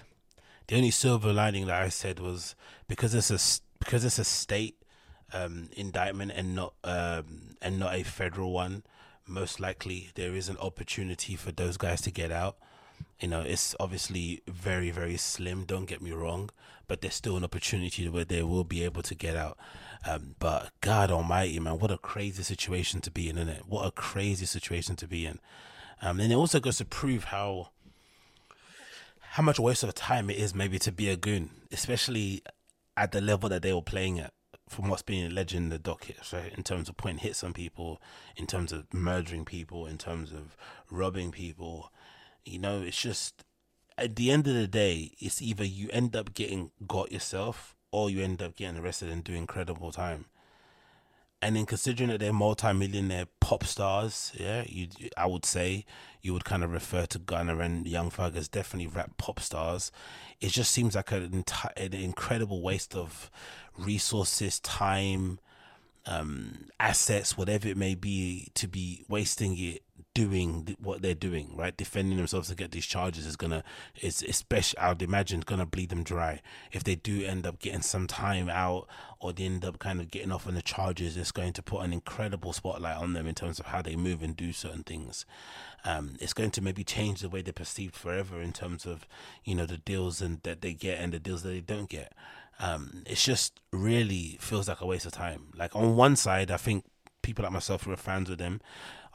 [0.65, 2.55] the only silver lining that I said was
[2.87, 3.37] because it's a
[3.77, 4.81] because it's a state
[5.31, 8.81] um, indictment and not um, and not a federal one.
[9.27, 12.57] Most likely, there is an opportunity for those guys to get out.
[13.19, 15.65] You know, it's obviously very very slim.
[15.65, 16.49] Don't get me wrong,
[16.87, 19.57] but there's still an opportunity where they will be able to get out.
[20.07, 23.63] Um, but God Almighty, man, what a crazy situation to be in, isn't it?
[23.67, 25.39] What a crazy situation to be in.
[26.01, 27.71] Um, and it also goes to prove how
[29.31, 32.41] how much waste of time it is maybe to be a goon, especially
[32.95, 34.33] at the level that they were playing at.
[34.67, 36.53] From what's being alleged in the docket, right?
[36.55, 37.99] In terms of pointing hits on people,
[38.35, 40.55] in terms of murdering people, in terms of
[40.91, 41.91] robbing people,
[42.45, 43.43] you know, it's just
[43.97, 48.09] at the end of the day, it's either you end up getting got yourself or
[48.09, 50.25] you end up getting arrested and doing incredible time.
[51.41, 55.85] And in considering that they're multi-millionaire pop stars, yeah, you I would say
[56.21, 59.91] you would kind of refer to Gunna and Young Thug as definitely rap pop stars.
[60.41, 63.31] It just seems like an, entire, an incredible waste of
[63.77, 65.39] resources, time,
[66.05, 69.83] um, assets, whatever it may be, to be wasting it
[70.19, 71.77] doing what they're doing, right?
[71.77, 73.63] Defending themselves to get these charges is gonna,
[74.01, 76.41] is especially, I'd imagine, gonna bleed them dry.
[76.73, 78.85] If they do end up getting some time out
[79.21, 81.83] or they end up kind of getting off on the charges, it's going to put
[81.85, 85.25] an incredible spotlight on them in terms of how they move and do certain things.
[85.85, 89.07] Um, it's going to maybe change the way they're perceived forever in terms of,
[89.45, 92.11] you know, the deals and that they get and the deals that they don't get.
[92.59, 95.53] Um, it's just really feels like a waste of time.
[95.55, 96.83] Like on one side, I think
[97.21, 98.59] people like myself who are fans of them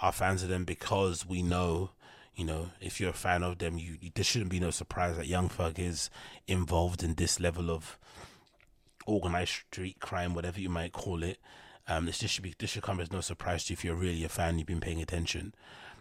[0.00, 1.90] are fans of them because we know
[2.36, 5.16] you know, if you're a fan of them, you, you there shouldn't be no surprise
[5.16, 6.10] that Young Thug is
[6.48, 7.98] involved in this level of
[9.06, 11.38] organized street crime, whatever you might call it.
[11.86, 13.94] Um, this, this should be this should come as no surprise to you if you're
[13.94, 15.54] really a fan, you've been paying attention,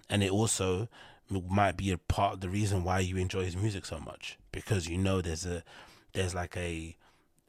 [0.10, 0.88] and it also
[1.30, 4.88] might be a part of the reason why you enjoy his music so much because
[4.88, 5.64] you know there's a
[6.14, 6.96] there's like a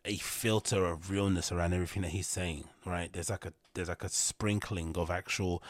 [0.04, 3.12] a filter of realness around everything that he's saying, right?
[3.12, 5.62] There's like a there's like a sprinkling of actual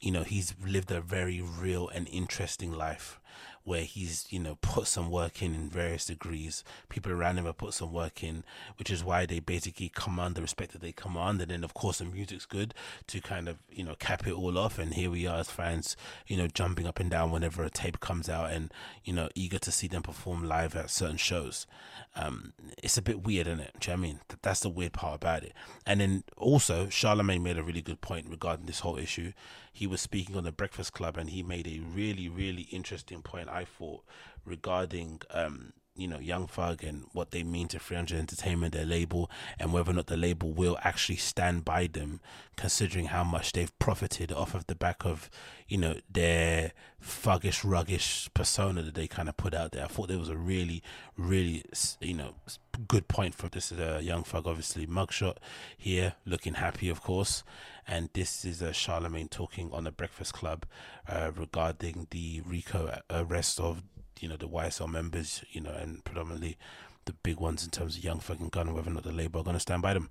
[0.00, 3.20] you know, he's lived a very real and interesting life
[3.68, 6.64] where he's, you know, put some work in in various degrees.
[6.88, 8.42] People around him have put some work in,
[8.78, 11.42] which is why they basically command the respect that they command.
[11.42, 12.72] And then, of course, the music's good
[13.08, 14.78] to kind of, you know, cap it all off.
[14.78, 18.00] And here we are as fans, you know, jumping up and down whenever a tape
[18.00, 18.72] comes out and,
[19.04, 21.66] you know, eager to see them perform live at certain shows.
[22.16, 23.72] Um, it's a bit weird, isn't it?
[23.80, 24.20] Do you know I mean?
[24.40, 25.52] That's the weird part about it.
[25.84, 29.32] And then also, Charlemagne made a really good point regarding this whole issue
[29.78, 33.48] he was speaking on the Breakfast Club, and he made a really, really interesting point.
[33.48, 34.02] I thought
[34.44, 39.30] regarding um, you know, Young Thug and what they mean to 300 Entertainment, their label,
[39.58, 42.20] and whether or not the label will actually stand by them,
[42.56, 45.28] considering how much they've profited off of the back of,
[45.66, 46.72] you know, their
[47.04, 49.84] thuggish, ruggish persona that they kind of put out there.
[49.84, 50.82] I thought there was a really,
[51.16, 51.64] really,
[52.00, 52.34] you know,
[52.86, 55.36] good point for this is a Young Thug, obviously, mugshot
[55.76, 57.42] here, looking happy, of course.
[57.86, 60.64] And this is a Charlemagne talking on the Breakfast Club
[61.08, 63.82] uh, regarding the RICO arrest of
[64.22, 66.56] you know the YSL members, you know, and predominantly
[67.04, 69.44] the big ones in terms of Young fucking Gun, whether or not the label are
[69.44, 70.10] going to stand by them.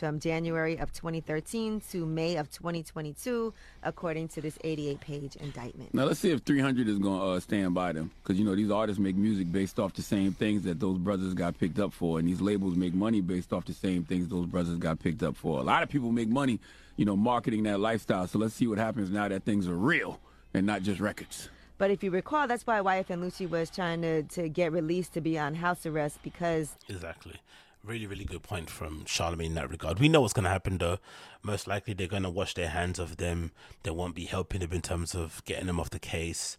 [0.00, 3.54] From January of 2013 to May of 2022,
[3.84, 5.94] according to this 88 page indictment.
[5.94, 8.10] Now, let's see if 300 is going to uh, stand by them.
[8.20, 11.34] Because, you know, these artists make music based off the same things that those brothers
[11.34, 12.18] got picked up for.
[12.18, 15.36] And these labels make money based off the same things those brothers got picked up
[15.36, 15.60] for.
[15.60, 16.58] A lot of people make money,
[16.96, 18.26] you know, marketing that lifestyle.
[18.26, 20.18] So let's see what happens now that things are real
[20.52, 21.48] and not just records.
[21.78, 25.20] But if you recall, that's why YFN Lucci was trying to, to get released to
[25.20, 26.76] be on house arrest because.
[26.88, 27.36] Exactly.
[27.84, 30.00] Really, really good point from Charlemagne in that regard.
[30.00, 30.98] We know what's going to happen though.
[31.42, 33.52] Most likely they're going to wash their hands of them.
[33.84, 36.56] They won't be helping them in terms of getting them off the case.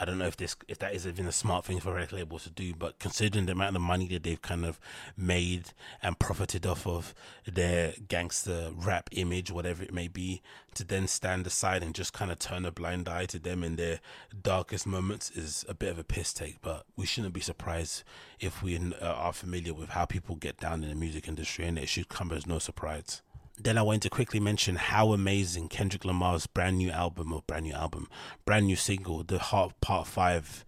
[0.00, 2.44] I don't know if this if that is even a smart thing for record labels
[2.44, 4.78] to do, but considering the amount of money that they've kind of
[5.16, 7.14] made and profited off of
[7.46, 10.40] their gangster rap image, whatever it may be,
[10.74, 13.74] to then stand aside and just kind of turn a blind eye to them in
[13.74, 13.98] their
[14.40, 16.62] darkest moments is a bit of a piss take.
[16.62, 18.04] But we shouldn't be surprised
[18.38, 21.76] if we uh, are familiar with how people get down in the music industry, and
[21.76, 23.22] it should come as no surprise
[23.60, 27.64] then I want to quickly mention how amazing Kendrick Lamar's brand new album or brand
[27.64, 28.08] new album,
[28.44, 30.64] brand new single, The Heart Part Five,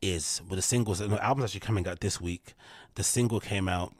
[0.00, 0.40] is.
[0.48, 2.54] With the singles, and the album's actually coming out this week.
[2.94, 3.94] The single came out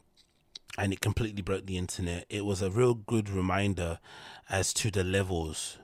[0.78, 2.26] and it completely broke the internet.
[2.28, 3.98] It was a real good reminder
[4.48, 5.78] as to the levels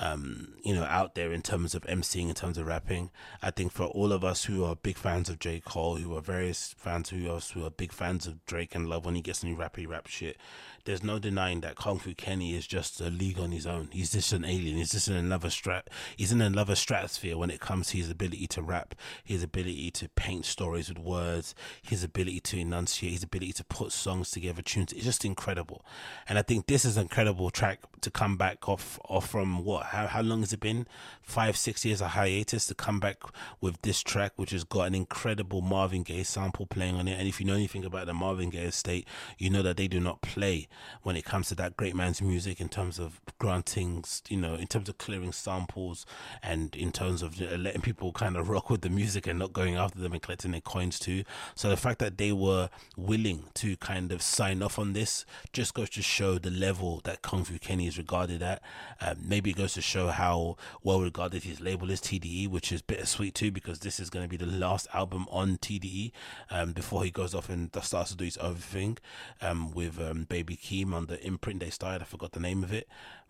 [0.00, 3.10] um, you know, out there in terms of emceeing, in terms of rapping.
[3.40, 5.60] I think for all of us who are big fans of J.
[5.64, 9.04] Cole, who are various fans who us who are big fans of Drake and love
[9.04, 10.36] when he gets new rappy rap shit,
[10.84, 13.88] there's no denying that Kung Fu Kenny is just a league on his own.
[13.90, 14.76] He's just an alien.
[14.76, 15.84] He's just in another strat.
[16.16, 20.08] He's in another stratosphere when it comes to his ability to rap, his ability to
[20.10, 24.92] paint stories with words, his ability to enunciate, his ability to put songs together, tunes.
[24.92, 25.84] It's just incredible.
[26.28, 29.86] And I think this is an incredible track to come back off, off from what?
[29.86, 30.86] How, how long has it been?
[31.22, 33.22] Five, six years of hiatus to come back
[33.60, 37.18] with this track, which has got an incredible Marvin Gaye sample playing on it.
[37.18, 39.08] And if you know anything about the Marvin Gaye estate,
[39.38, 40.68] you know that they do not play
[41.02, 44.66] when it comes to that great man's music in terms of granting, you know, in
[44.66, 46.06] terms of clearing samples
[46.42, 49.76] and in terms of letting people kind of rock with the music and not going
[49.76, 51.24] after them and collecting their coins too.
[51.54, 55.74] So the fact that they were willing to kind of sign off on this just
[55.74, 58.62] goes to show the level that Kung Fu Kenny is regarded at.
[59.00, 62.82] Um, maybe it goes to show how well regarded his label is, TDE, which is
[62.82, 66.12] bittersweet too because this is going to be the last album on TDE
[66.50, 68.98] um, before he goes off and starts to do his own thing
[69.40, 72.02] um, with um, Baby Keem on the imprint they started.
[72.02, 72.88] I forgot the name of it,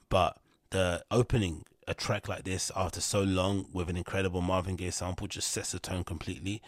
[0.09, 0.39] but
[0.71, 5.27] the opening a track like this after so long with an incredible Marvin Gaye sample
[5.27, 6.63] just sets the tone completely.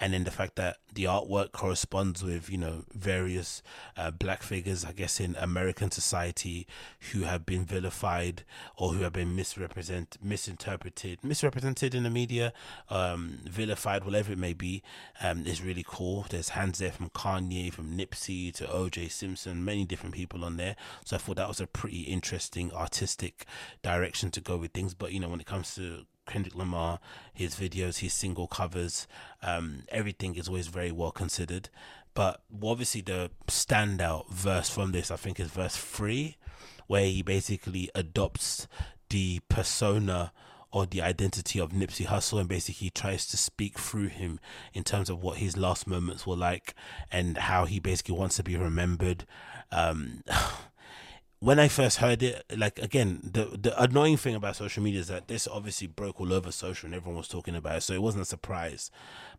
[0.00, 3.62] And then the fact that the artwork corresponds with, you know, various
[3.96, 6.66] uh, black figures, I guess, in American society
[7.12, 8.44] who have been vilified
[8.76, 12.52] or who have been misrepresented, misinterpreted, misrepresented in the media,
[12.88, 14.82] um, vilified, whatever it may be,
[15.20, 16.26] um, is really cool.
[16.30, 20.76] There's hands there from Kanye, from Nipsey to OJ Simpson, many different people on there.
[21.04, 23.44] So I thought that was a pretty interesting artistic
[23.82, 24.94] direction to go with things.
[24.94, 27.00] But, you know, when it comes to Kendrick Lamar,
[27.32, 29.06] his videos, his single covers,
[29.42, 31.68] um, everything is always very well considered.
[32.14, 36.36] But obviously, the standout verse from this, I think, is verse three,
[36.86, 38.66] where he basically adopts
[39.10, 40.32] the persona
[40.72, 44.38] or the identity of Nipsey Hussle and basically tries to speak through him
[44.72, 46.74] in terms of what his last moments were like
[47.10, 49.26] and how he basically wants to be remembered.
[49.72, 50.22] Um,
[51.40, 55.08] when I first heard it, like again, the the annoying thing about social media is
[55.08, 58.02] that this obviously broke all over social and everyone was talking about it, so it
[58.02, 58.90] wasn't a surprise.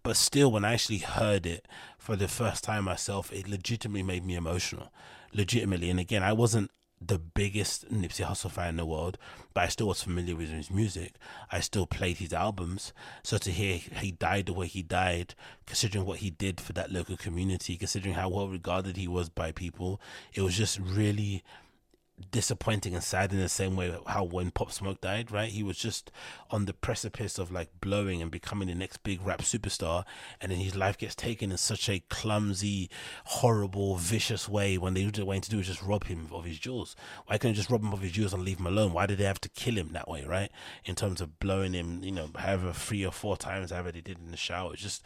[0.02, 1.68] But still, when I actually heard it
[1.99, 4.91] for the first time myself, it legitimately made me emotional,
[5.32, 5.91] legitimately.
[5.91, 9.20] And again, I wasn't the biggest Nipsey Hussle fan in the world,
[9.54, 11.14] but I still was familiar with his music.
[11.52, 12.93] I still played his albums.
[13.24, 15.36] So to hear he died the way he died,
[15.68, 19.52] considering what he did for that local community, considering how well regarded he was by
[19.52, 20.02] people,
[20.34, 21.43] it was just really
[22.30, 25.49] disappointing and sad in the same way how when Pop Smoke died, right?
[25.49, 26.11] He was just
[26.49, 30.03] on the precipice of like blowing and becoming the next big rap superstar,
[30.39, 32.89] and then his life gets taken in such a clumsy,
[33.26, 34.78] horrible, vicious way.
[34.78, 36.95] When they the way to do is just rob him of his jewels.
[37.26, 38.93] Why couldn't just rob him of his jewels and leave him alone?
[38.93, 40.51] Why did they have to kill him that way, right?
[40.86, 44.19] In terms of blowing him, you know, however three or four times, however they did
[44.19, 44.74] in the shower.
[44.74, 45.03] It's just,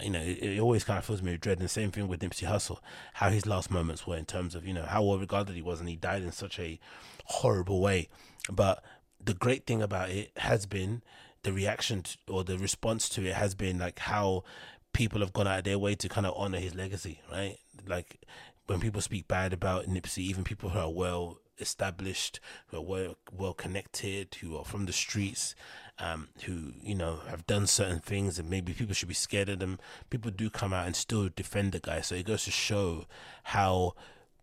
[0.00, 1.58] you know, it, it always kind of fills me with dread.
[1.58, 2.78] And the same thing with Nipsey Hussle,
[3.14, 5.80] how his last moments were in terms of, you know, how well regarded he was,
[5.80, 6.78] and he died in such such a
[7.24, 8.08] horrible way.
[8.50, 8.82] But
[9.22, 11.02] the great thing about it has been
[11.42, 14.44] the reaction to, or the response to it has been like how
[14.92, 17.58] people have gone out of their way to kind of honor his legacy, right?
[17.86, 18.20] Like
[18.66, 23.16] when people speak bad about Nipsey, even people who are well established, who are well
[23.30, 25.54] well connected, who are from the streets,
[25.98, 29.58] um, who you know have done certain things, and maybe people should be scared of
[29.58, 29.78] them.
[30.10, 33.04] People do come out and still defend the guy, so it goes to show
[33.44, 33.94] how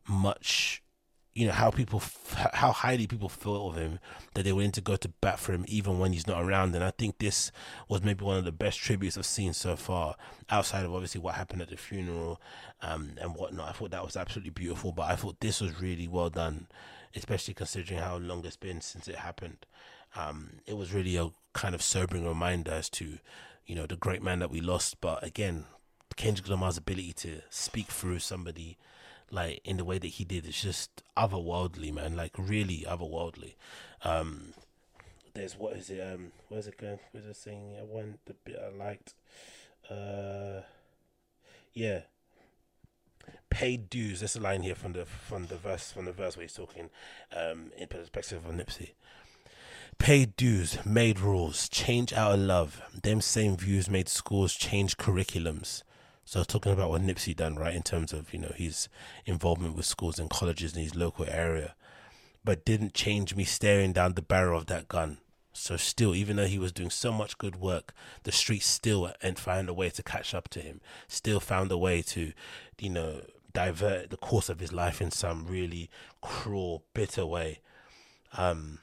[0.07, 0.80] much
[1.33, 2.01] you know how people
[2.53, 3.99] how highly people feel of him
[4.33, 6.75] that they're willing to go to bat for him even when he's not around.
[6.75, 7.51] And i think this
[7.87, 10.15] was maybe one of the best tributes i've seen so far
[10.49, 12.41] outside of obviously what happened at the funeral
[12.81, 13.69] um, and whatnot.
[13.69, 16.67] I thought that was absolutely beautiful but i thought this was really well done
[17.15, 19.65] especially considering how long it's been since it happened.
[20.15, 23.19] Um, it was really a kind of sobering reminder as to
[23.65, 24.99] you know the great man that we lost.
[25.01, 25.65] But again
[26.17, 28.77] kendrick lamar's ability to speak through somebody
[29.31, 33.55] like in the way that he did it's just otherworldly man like really otherworldly.
[34.03, 34.53] Um
[35.33, 38.59] there's what is it um where's it going where's it saying i want the bit
[38.63, 39.13] i liked?
[39.89, 40.61] Uh
[41.73, 42.01] yeah.
[43.49, 46.43] Paid dues there's a line here from the from the verse from the verse where
[46.43, 46.89] he's talking
[47.35, 48.91] um in perspective of nipsey.
[49.97, 52.81] Paid dues made rules change our love.
[53.03, 55.83] Them same views made schools change curriculums
[56.25, 58.87] so talking about what Nipsey done, right, in terms of, you know, his
[59.25, 61.75] involvement with schools and colleges in his local area,
[62.43, 65.17] but didn't change me staring down the barrel of that gun.
[65.53, 67.93] So still, even though he was doing so much good work,
[68.23, 70.79] the streets still and found a way to catch up to him.
[71.07, 72.31] Still found a way to,
[72.79, 73.21] you know,
[73.53, 75.89] divert the course of his life in some really
[76.21, 77.59] cruel, bitter way.
[78.37, 78.79] Um,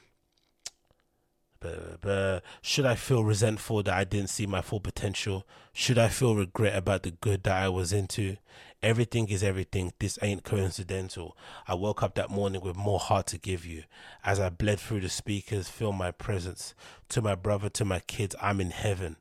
[1.61, 5.47] But, should I feel resentful that I didn't see my full potential?
[5.73, 8.37] Should I feel regret about the good that I was into?
[8.81, 9.93] Everything is everything.
[9.99, 11.37] This ain't coincidental.
[11.67, 13.83] I woke up that morning with more heart to give you.
[14.25, 16.75] As I bled through the speakers, feel my presence.
[17.11, 19.17] To my brother, to my kids, I'm in heaven.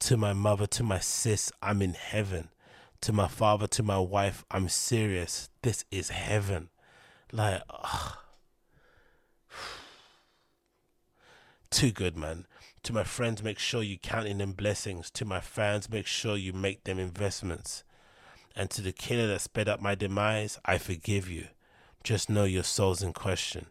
[0.00, 2.50] To my mother, to my sis, I'm in heaven.
[3.02, 5.48] To my father, to my wife, I'm serious.
[5.62, 6.68] This is heaven.
[7.32, 8.18] Like, ugh.
[11.70, 12.46] Too good, man.
[12.84, 15.10] To my friends, make sure you count in them blessings.
[15.12, 17.84] To my fans, make sure you make them investments.
[18.56, 21.48] And to the killer that sped up my demise, I forgive you.
[22.02, 23.66] Just know your soul's in question.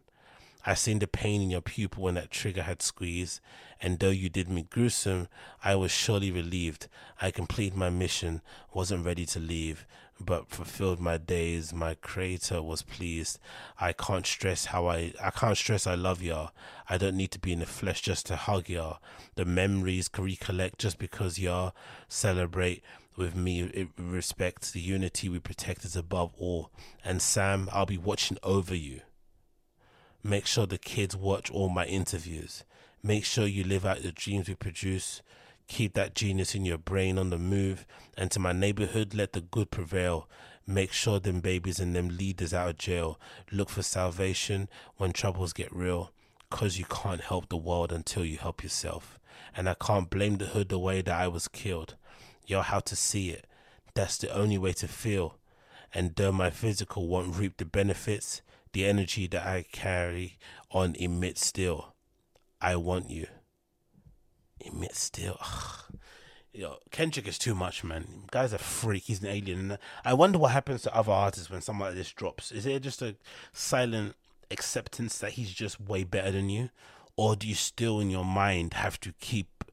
[0.65, 3.39] I seen the pain in your pupil when that trigger had squeezed,
[3.81, 5.29] and though you did me gruesome,
[5.63, 6.87] I was surely relieved.
[7.21, 8.41] I completed my mission,
[8.73, 9.85] wasn't ready to leave,
[10.19, 11.73] but fulfilled my days.
[11.73, 13.39] My creator was pleased.
[13.79, 16.51] I can't stress how I I can't stress I love y'all.
[16.89, 18.99] I don't need to be in the flesh just to hug y'all.
[19.35, 21.75] The memories can recollect just because y'all
[22.07, 22.83] celebrate
[23.15, 26.71] with me it respects the unity we protect is above all.
[27.03, 29.01] And Sam, I'll be watching over you.
[30.23, 32.63] Make sure the kids watch all my interviews.
[33.03, 35.21] Make sure you live out the dreams we produce.
[35.67, 37.85] Keep that genius in your brain on the move.
[38.17, 40.29] And to my neighborhood, let the good prevail.
[40.65, 43.19] Make sure them babies and them leaders out of jail.
[43.51, 46.11] Look for salvation when troubles get real.
[46.49, 49.19] Cause you can't help the world until you help yourself.
[49.55, 51.95] And I can't blame the hood the way that I was killed.
[52.45, 53.45] Yo, how to see it.
[53.93, 55.37] That's the only way to feel.
[55.93, 58.41] And though my physical won't reap the benefits,
[58.73, 60.37] the energy that I carry
[60.71, 61.93] on emits still.
[62.61, 63.27] I want you.
[64.59, 65.37] Emit still.
[65.39, 65.99] Ugh.
[66.53, 68.23] Yo, Kendrick is too much, man.
[68.31, 69.03] Guy's a freak.
[69.03, 69.77] He's an alien.
[70.03, 72.51] I wonder what happens to other artists when someone like this drops.
[72.51, 73.15] Is it just a
[73.53, 74.15] silent
[74.49, 76.71] acceptance that he's just way better than you?
[77.15, 79.65] Or do you still, in your mind, have to keep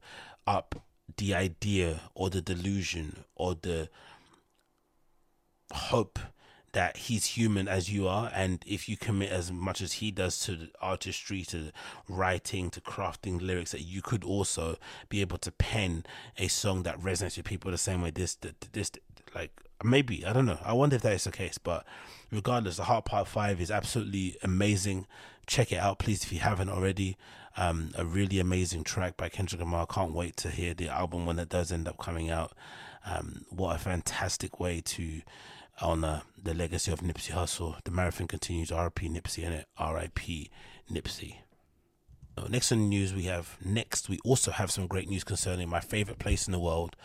[0.45, 0.83] up
[1.17, 3.89] the idea or the delusion or the
[5.73, 6.19] hope
[6.75, 10.37] that he's human as you are and if you commit as much as he does
[10.41, 11.71] to artistry to
[12.09, 14.75] writing to crafting lyrics that you could also
[15.07, 16.05] be able to pen
[16.37, 18.37] a song that resonates with people the same way this
[18.73, 18.91] this
[19.33, 19.51] like
[19.85, 20.59] maybe i don't know.
[20.65, 21.85] I wonder if that is the case but
[22.29, 25.07] regardless the heart part five is absolutely amazing.
[25.47, 27.17] Check it out please if you haven't already.
[27.57, 29.87] Um, a really amazing track by kendrick lamar.
[29.87, 32.51] Can't wait to hear the album when it does end up coming out.
[33.05, 35.21] Um, what a fantastic way to
[35.81, 37.83] honor uh, the legacy of Nipsey Hussle.
[37.83, 38.71] The marathon continues.
[38.71, 39.09] R.I.P.
[39.09, 39.67] Nipsey and it.
[39.77, 40.49] R.I.P.
[40.91, 41.37] Nipsey.
[42.37, 44.09] Uh, next on the news, we have next.
[44.09, 46.95] We also have some great news concerning my favorite place in the world.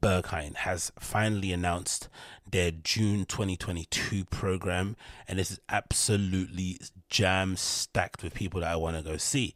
[0.00, 2.08] Berghain has finally announced
[2.50, 4.96] their June 2022 program,
[5.28, 9.54] and this is absolutely jam stacked with people that I want to go see.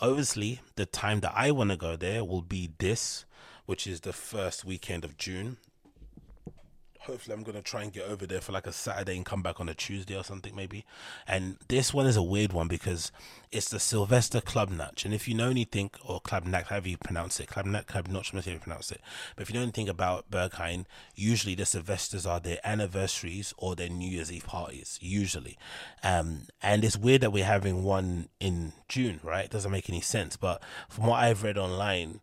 [0.00, 3.26] Obviously, the time that I want to go there will be this,
[3.66, 5.58] which is the first weekend of June
[7.04, 9.60] hopefully I'm gonna try and get over there for like a Saturday and come back
[9.60, 10.84] on a Tuesday or something maybe.
[11.26, 13.12] And this one is a weird one because
[13.52, 15.04] it's the Silvester Club Natch.
[15.04, 18.08] And if you know anything or Club Natch, however you pronounce it, Club Natch, Club
[18.08, 19.00] Notch, however you pronounce it.
[19.36, 23.88] But if you know anything about Berghain, usually the Silvesters are their anniversaries or their
[23.88, 25.58] New Year's Eve parties, usually.
[26.02, 29.44] Um, and it's weird that we're having one in June, right?
[29.44, 30.36] It doesn't make any sense.
[30.36, 32.20] But from what I've read online,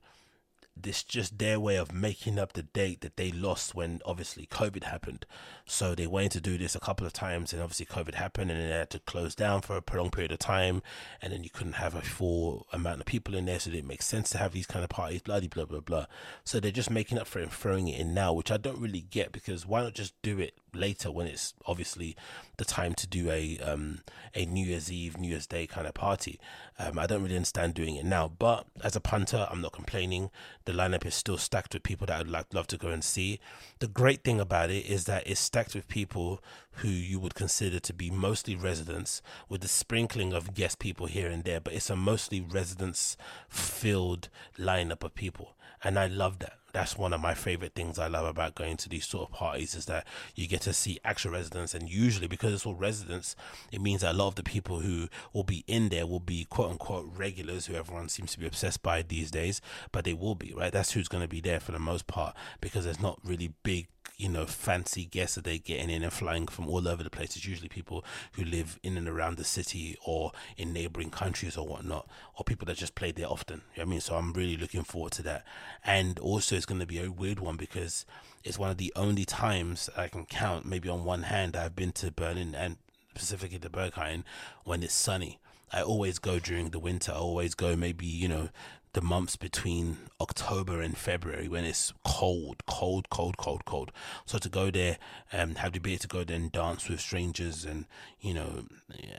[0.84, 4.84] this just their way of making up the date that they lost when obviously COVID
[4.84, 5.26] happened.
[5.72, 8.60] So they wanted to do this a couple of times, and obviously COVID happened, and
[8.60, 10.84] then they had to close down for a prolonged period of time,
[11.22, 13.88] and then you couldn't have a full amount of people in there, so it didn't
[13.88, 16.08] make sense to have these kind of parties, blah blah blah blah.
[16.44, 18.80] So they're just making up for it and throwing it in now, which I don't
[18.80, 22.16] really get because why not just do it later when it's obviously
[22.58, 24.02] the time to do a um
[24.36, 26.40] a New Year's Eve, New Year's Day kind of party.
[26.80, 30.32] Um, I don't really understand doing it now, but as a punter, I'm not complaining.
[30.66, 33.40] The lineup is still stacked with people that I'd like love to go and see.
[33.80, 36.44] The great thing about it is that it's stacked with people
[36.76, 41.30] who you would consider to be mostly residents, with a sprinkling of guest people here
[41.30, 46.54] and there, but it's a mostly residents filled lineup of people, and I love that.
[46.74, 49.76] That's one of my favorite things I love about going to these sort of parties
[49.76, 53.36] is that you get to see actual residents, and usually because it's all residents,
[53.72, 56.46] it means that a lot of the people who will be in there will be
[56.46, 59.60] quote unquote regulars, who everyone seems to be obsessed by these days,
[59.92, 60.72] but they will be right.
[60.72, 63.88] That's who's going to be there for the most part because there's not really big
[64.18, 67.36] you know, fancy guests that they're getting in and flying from all over the place.
[67.36, 71.68] It's usually people who live in and around the city or in neighboring countries or
[71.68, 73.62] whatnot, or people that just play there often.
[73.76, 74.02] You know I mean?
[74.02, 75.46] So I'm really looking forward to that.
[75.84, 78.06] And also, it's going to be a weird one because
[78.44, 81.92] it's one of the only times I can count, maybe on one hand, I've been
[81.94, 82.78] to Berlin and
[83.16, 84.24] specifically the Berghain
[84.64, 85.40] when it's sunny.
[85.74, 87.12] I always go during the winter.
[87.12, 88.50] I always go maybe you know
[88.94, 93.92] the months between October and February when it's cold, cold, cold, cold, cold.
[94.26, 94.98] So to go there
[95.32, 97.86] and have the ability to go there and dance with strangers and
[98.20, 98.66] you know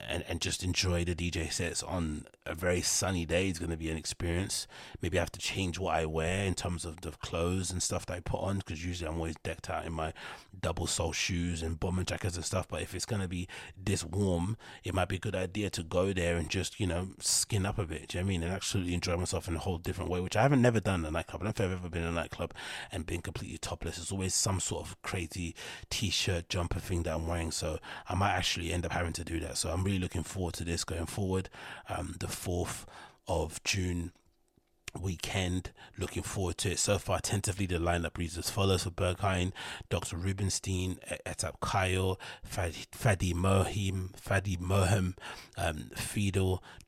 [0.09, 3.77] and, and just enjoy the DJ sets on a very sunny day is going to
[3.77, 4.67] be an experience.
[5.01, 8.05] Maybe I have to change what I wear in terms of the clothes and stuff
[8.07, 10.13] that I put on because usually I'm always decked out in my
[10.61, 12.69] double sole shoes and bomber jackets and stuff.
[12.69, 13.49] But if it's going to be
[13.83, 17.09] this warm, it might be a good idea to go there and just you know
[17.21, 18.09] skin up a bit.
[18.09, 18.43] Do you know I mean?
[18.43, 21.11] And absolutely enjoy myself in whole different way, which I haven't never done in a
[21.11, 21.43] nightclub.
[21.43, 22.53] I don't think I've ever been in a nightclub
[22.91, 23.97] and been completely topless.
[23.97, 25.55] There's always some sort of crazy
[25.91, 29.41] t-shirt jumper thing that I'm wearing, so I might actually end up having to do
[29.41, 29.57] that.
[29.57, 31.49] So I'm really looking forward to this going forward.
[31.89, 32.87] Um, the fourth
[33.27, 34.13] of June
[35.01, 35.73] weekend.
[35.99, 36.79] Looking forward to it.
[36.79, 39.53] So far, tentatively, the lineup reads as follows for Berghain
[39.89, 40.17] Dr.
[40.17, 45.17] Rubinstein, Etapp Kyle, Fadi, Mohim, Fadi Mohem,
[45.57, 45.91] um,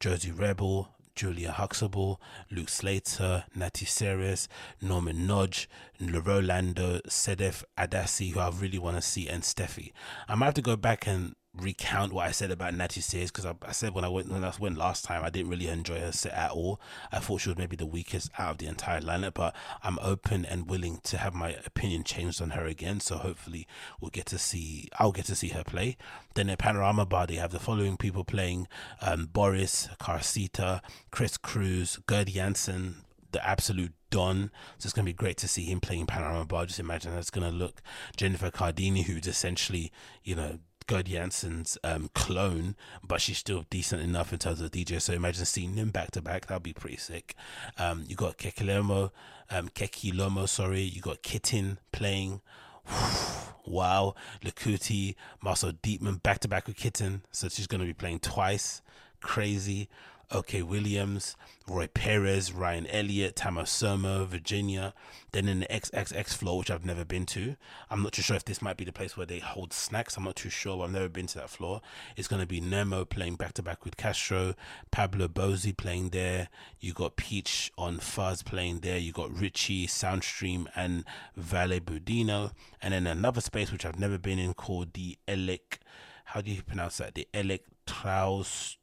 [0.01, 4.49] Josey Rebelle, Julia Huxtable, Luke Slater, Natty Series,
[4.81, 5.69] Norman Nodge,
[6.01, 9.93] Rolando, Sedef Adasi, who I really want to see, and Steffi.
[10.29, 13.47] I might have to go back and recount what I said about Natty Sears because
[13.47, 16.01] I, I, said when I went when I went last time I didn't really enjoy
[16.01, 16.81] her set at all.
[17.13, 20.45] I thought she was maybe the weakest out of the entire lineup, but I'm open
[20.45, 23.01] and willing to have my opinion changed on her again.
[23.01, 23.67] So hopefully
[24.01, 25.97] we'll get to see I'll get to see her play.
[26.35, 28.67] Then at Panorama Bar they have the following people playing:
[29.01, 30.81] um, Boris Carcita,
[31.11, 34.53] Chris Cruz, Gerd Janson, the absolute Don.
[34.79, 36.67] So it's going to be great to see him playing Panorama Bar.
[36.67, 37.83] Just imagine it's going to look.
[38.17, 39.91] Jennifer Cardini, who's essentially,
[40.23, 45.01] you know, Gerd Janson's um, clone, but she's still decent enough in terms of DJ.
[45.01, 46.47] So imagine seeing them back to back.
[46.47, 47.35] That'd be pretty sick.
[47.79, 49.11] Um, you got Kekilomo,
[49.51, 50.83] um, Kikelomo, sorry.
[50.83, 52.41] You got Kittin playing.
[53.67, 54.15] wow.
[54.45, 57.23] Lakuti, Marcel Dettmann back to back with Kittin.
[57.31, 58.83] So she's going to be playing twice.
[59.21, 59.89] Crazy.
[60.31, 64.95] OK Williams, Roi Perez, Ryan Elliott, Tama Sumo, Virginia.
[65.33, 67.57] Then in the XXX floor, which I've never been to.
[67.91, 70.17] I'm not too sure if this might be the place where they hold snacks.
[70.17, 70.85] I'm not too sure.
[70.85, 71.81] I've never been to that floor.
[72.17, 74.55] It's going to be Nemo playing back to back with Castro,
[74.91, 76.49] Pablo Bozzi playing there.
[76.81, 78.99] You got Peach on Fuzz playing there.
[78.99, 81.05] You got Richie, Soundstream, and
[81.37, 82.53] Vale Budino.
[82.81, 85.79] And then another space which I've never been in called the Elec.
[86.27, 87.15] How do you pronounce that?
[87.15, 88.77] The Electraus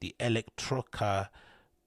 [0.00, 1.28] The Electroca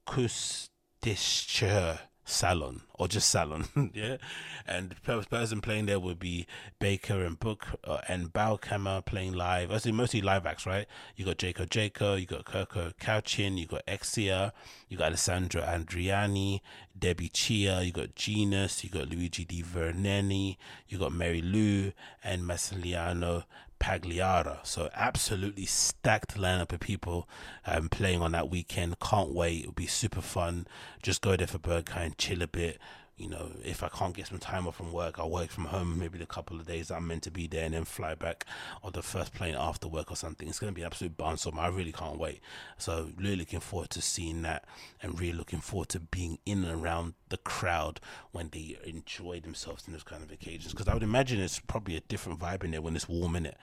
[0.07, 4.17] Kustischer Salon or just Salon, yeah.
[4.65, 6.47] And the person playing there would be
[6.79, 9.71] Baker and Book uh, and Baukammer playing live.
[9.71, 10.87] I see mostly live acts, right?
[11.15, 14.53] You got Jaco Jaco, you got Kirko Couchin, you got Exia,
[14.89, 16.61] you got Alessandro Andriani,
[16.97, 20.57] Debbie Chia, you got Genus, you got Luigi Di Verneni,
[20.87, 21.91] you got Mary Lou
[22.23, 23.43] and Massimiliano
[23.79, 24.65] Pagliara.
[24.65, 27.27] So absolutely stacked lineup of people
[27.65, 28.99] um, playing on that weekend.
[28.99, 29.61] Can't wait.
[29.61, 30.67] It'll be super fun.
[31.01, 32.79] Just go there for Berghain, chill a bit.
[33.17, 35.97] You know, if I can't get some time off from work, I'll work from home
[35.97, 38.45] maybe the couple of days I'm meant to be there and then fly back
[38.83, 40.49] on the first plane after work or something.
[40.49, 41.57] It's going to be absolute barnstorm.
[41.57, 42.41] I really can't wait.
[42.77, 44.65] So, really looking forward to seeing that
[45.01, 48.01] and really looking forward to being in and around the crowd
[48.31, 50.73] when they enjoy themselves in those kind of occasions.
[50.73, 53.45] Because I would imagine it's probably a different vibe in there when it's warm in
[53.45, 53.57] it.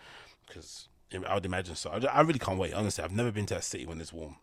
[0.46, 0.88] Because
[1.28, 1.90] I would imagine so.
[1.90, 2.72] I really can't wait.
[2.72, 4.36] Honestly, I've never been to a city when it's warm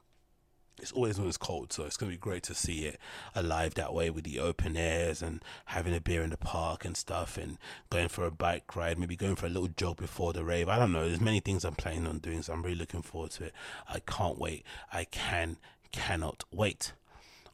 [0.81, 2.99] it's always when it's cold, so it's going to be great to see it
[3.35, 6.95] alive that way with the open airs and having a beer in the park and
[6.97, 7.57] stuff, and
[7.89, 10.69] going for a bike ride, maybe going for a little jog before the rave.
[10.69, 11.07] I don't know.
[11.07, 13.53] There's many things I'm planning on doing, so I'm really looking forward to it.
[13.87, 14.65] I can't wait.
[14.91, 15.57] I can,
[15.91, 16.93] cannot wait.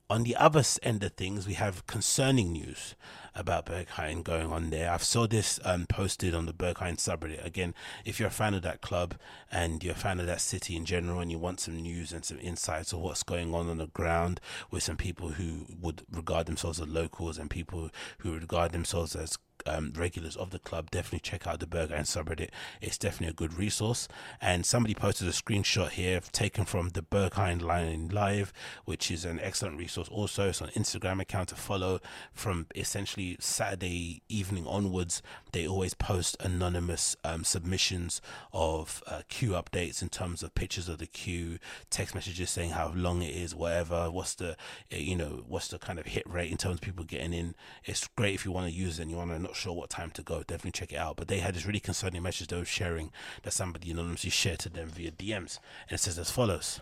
[0.09, 2.93] On the other end of things, we have concerning news
[3.35, 4.89] about Berghain going on there.
[4.89, 7.45] I've saw this um, posted on the Berghain subreddit.
[7.45, 7.73] Again,
[8.05, 9.15] if you're a fan of that club
[9.51, 12.23] and you're a fan of that city in general and you want some news and
[12.23, 14.39] some insights of what's going on on the ground
[14.71, 19.37] with some people who would regard themselves as locals and people who regard themselves as
[19.65, 22.49] um, regulars of the club, definitely check out the Berghain subreddit.
[22.81, 24.07] It's definitely a good resource.
[24.41, 28.53] And somebody posted a screenshot here taken from the Berghain Line Live,
[28.85, 30.09] which is an excellent resource.
[30.09, 31.99] Also, it's an Instagram account to follow
[32.33, 35.21] from essentially Saturday evening onwards.
[35.55, 38.19] They always post anonymous um, submissions
[38.51, 42.91] of uh, queue updates in terms of pictures of the queue, text messages saying how
[42.93, 44.11] long it is, whatever.
[44.11, 44.57] What's the,
[44.91, 47.55] eh, you know, what's the kind of hit rate in terms of people getting in.
[47.85, 49.89] It's great if you want to use it and you want to not sure what
[49.89, 51.15] time to go, definitely check it out.
[51.15, 54.69] But they had this really concerning message they were sharing that somebody anonymously shared to
[54.69, 56.81] them via DMs, and it says as follows.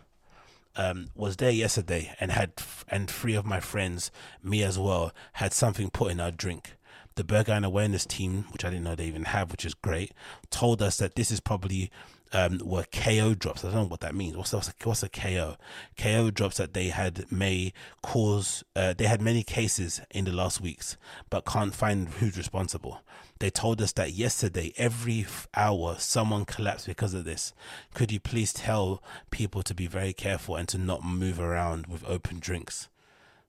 [0.76, 2.54] Um, was there yesterday and had
[2.88, 4.10] and three of my friends,
[4.42, 6.76] me as well, had something put in our drink.
[7.16, 10.14] The Berghain awareness team, which I didn't know they even have, which is great,
[10.50, 11.92] told us that this is probably
[12.34, 13.64] um, were KO drops.
[13.64, 14.36] I don't know what that means.
[14.36, 15.56] What's what's a, what's a KO?
[15.98, 18.64] KO drops that they had may cause.
[18.76, 20.98] Uh, they had many cases in the last weeks,
[21.30, 23.02] but can't find who's responsible.
[23.40, 27.54] They told us that yesterday, every hour, someone collapsed because of this.
[27.94, 32.06] Could you please tell people to be very careful and to not move around with
[32.06, 32.88] open drinks?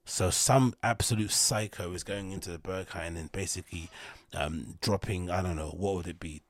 [0.05, 3.89] So some absolute psycho is going into the Berghain and basically
[4.35, 6.41] um, dropping, I don't know, what would it be?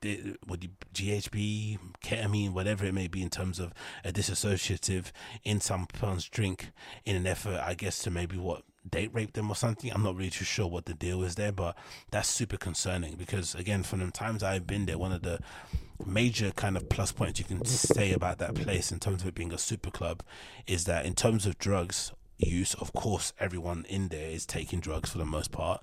[0.46, 3.72] Would it GHB, ketamine, whatever it may be in terms of
[4.04, 5.10] a disassociative
[5.42, 6.70] in some someone's drink
[7.04, 9.92] in an effort, I guess, to maybe what date rape them or something.
[9.92, 11.76] I'm not really too sure what the deal is there, but
[12.10, 15.40] that's super concerning because again, from the times I've been there, one of the
[16.04, 19.34] major kind of plus points you can say about that place in terms of it
[19.34, 20.22] being a super club
[20.66, 22.74] is that in terms of drugs use.
[22.74, 25.82] Of course, everyone in there is taking drugs for the most part,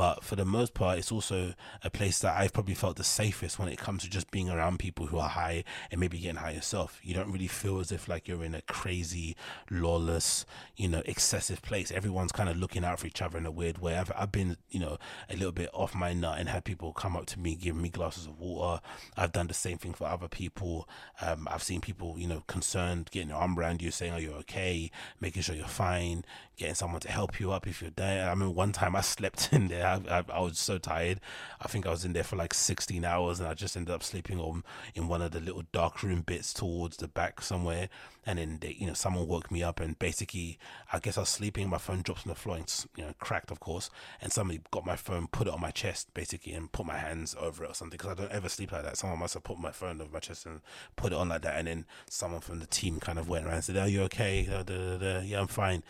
[0.00, 1.52] but for the most part, it's also
[1.84, 4.78] a place that I've probably felt the safest when it comes to just being around
[4.78, 6.98] people who are high and maybe getting high yourself.
[7.02, 9.36] You don't really feel as if like you're in a crazy,
[9.70, 11.92] lawless, you know, excessive place.
[11.92, 13.94] Everyone's kind of looking out for each other in a weird way.
[13.94, 14.96] I've, I've been, you know,
[15.28, 17.90] a little bit off my nut and had people come up to me, giving me
[17.90, 18.80] glasses of water.
[19.18, 20.88] I've done the same thing for other people.
[21.20, 24.32] Um, I've seen people, you know, concerned, getting their arm around you, saying, "Are you
[24.32, 24.90] okay?"
[25.20, 26.24] Making sure you're fine,
[26.56, 28.30] getting someone to help you up if you're there.
[28.30, 29.89] I mean, one time I slept in there.
[29.94, 31.20] I, I, was so tired.
[31.60, 34.02] I think I was in there for like 16 hours, and I just ended up
[34.02, 34.64] sleeping on
[34.94, 37.88] in one of the little dark room bits towards the back somewhere.
[38.26, 40.58] And then they, you know, someone woke me up, and basically,
[40.92, 41.68] I guess I was sleeping.
[41.68, 43.90] My phone drops on the floor, and you know, cracked, of course.
[44.20, 47.34] And somebody got my phone, put it on my chest, basically, and put my hands
[47.38, 47.96] over it or something.
[47.96, 48.96] Because I don't ever sleep like that.
[48.98, 50.60] Someone must have put my phone over my chest and
[50.96, 51.58] put it on like that.
[51.58, 54.46] And then someone from the team kind of went around and said, "Are you okay?"
[54.48, 55.82] Da, da, da, yeah, I'm fine.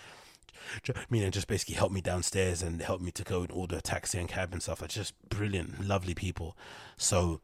[0.88, 3.76] I mean, and just basically helped me downstairs and helped me to go and order
[3.76, 4.80] a taxi and cab and stuff.
[4.80, 6.56] Like just brilliant, lovely people.
[6.96, 7.40] So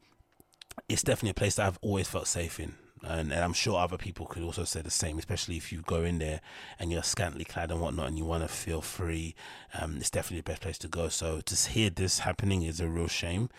[0.89, 2.75] it's definitely a place that I've always felt safe in.
[3.03, 6.03] And, and I'm sure other people could also say the same, especially if you go
[6.03, 6.41] in there
[6.79, 9.35] and you're scantily clad and whatnot and you want to feel free.
[9.79, 11.07] Um, it's definitely the best place to go.
[11.09, 13.49] So to hear this happening is a real shame.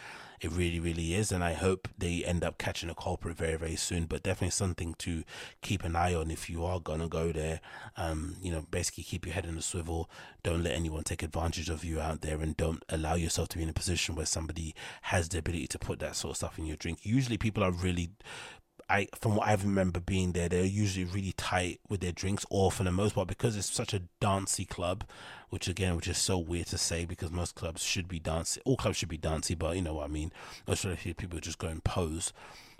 [0.40, 1.32] It really, really is.
[1.32, 4.06] And I hope they end up catching a culprit very, very soon.
[4.06, 5.24] But definitely something to
[5.62, 7.60] keep an eye on if you are going to go there.
[7.96, 10.08] Um, you know, basically keep your head in the swivel.
[10.42, 13.62] Don't let anyone take advantage of you out there and don't allow yourself to be
[13.62, 16.66] in a position where somebody has the ability to put that sort of stuff in
[16.66, 17.00] your drink.
[17.02, 18.10] Usually people are really
[18.88, 22.72] I from what I remember being there, they're usually really tight with their drinks, or
[22.72, 25.04] for the most part, because it's such a dancey club,
[25.50, 28.60] which again, which is so weird to say because most clubs should be dancey.
[28.64, 30.32] All clubs should be dancey, but you know what I mean.
[30.66, 32.32] Most of the people just go and pose.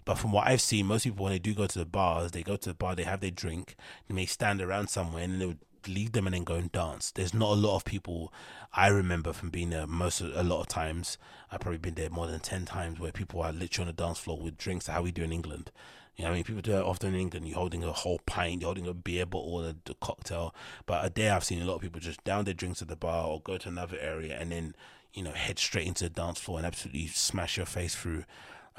[0.05, 2.43] But from what I've seen, most people when they do go to the bars, they
[2.43, 3.77] go to the bar, they have their drink,
[4.09, 7.11] they may stand around somewhere, and they would leave them and then go and dance.
[7.11, 8.33] There's not a lot of people
[8.73, 11.19] I remember from being there most a lot of times.
[11.51, 14.19] I've probably been there more than ten times where people are literally on the dance
[14.19, 15.71] floor with drinks, how we do in England.
[16.17, 17.47] You know, I mean, people do it often in England.
[17.47, 20.53] You're holding a whole pint, you're holding a beer bottle a, a cocktail.
[20.85, 22.97] But a day I've seen a lot of people just down their drinks at the
[22.97, 24.75] bar or go to another area and then,
[25.15, 28.25] you know, head straight into the dance floor and absolutely smash your face through.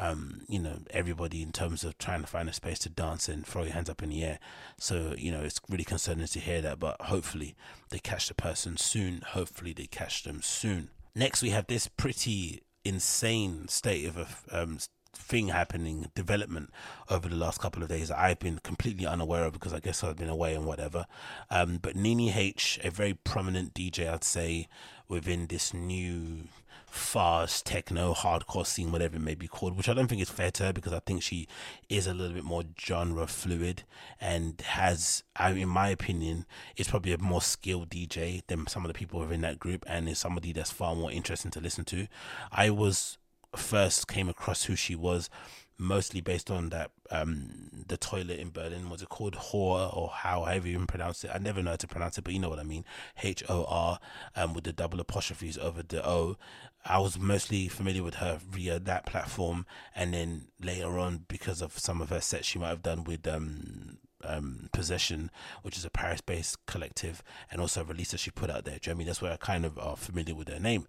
[0.01, 3.45] Um, you know, everybody in terms of trying to find a space to dance and
[3.45, 4.39] throw your hands up in the air.
[4.77, 7.55] So, you know, it's really concerning to hear that, but hopefully
[7.89, 9.21] they catch the person soon.
[9.27, 10.89] Hopefully they catch them soon.
[11.13, 14.79] Next, we have this pretty insane state of um,
[15.13, 16.71] thing happening, development
[17.09, 20.03] over the last couple of days that I've been completely unaware of because I guess
[20.03, 21.05] I've been away and whatever.
[21.49, 24.67] Um, but Nene H, a very prominent DJ, I'd say,
[25.07, 26.43] within this new
[26.91, 30.51] fast techno hardcore scene, whatever it may be called, which I don't think is fair
[30.51, 31.47] to her because I think she
[31.87, 33.83] is a little bit more genre fluid
[34.19, 36.45] and has, I, in my opinion,
[36.77, 40.09] is probably a more skilled DJ than some of the people within that group and
[40.09, 42.07] is somebody that's far more interesting to listen to.
[42.51, 43.17] I was
[43.55, 45.29] first came across who she was
[45.79, 49.33] mostly based on that um the toilet in Berlin was it called?
[49.35, 51.31] Hor or how however you even pronounce it.
[51.33, 52.83] I never know how to pronounce it but you know what I mean.
[53.23, 53.99] H O R
[54.35, 56.37] um with the double apostrophes over the O
[56.89, 61.77] I was mostly familiar with her via that platform and then later on because of
[61.77, 65.31] some of her sets she might have done with um um, Possession,
[65.61, 68.77] which is a Paris based collective, and also a release that she put out there.
[68.77, 69.07] Do you know I mean?
[69.07, 70.87] That's where I kind of are familiar with her name.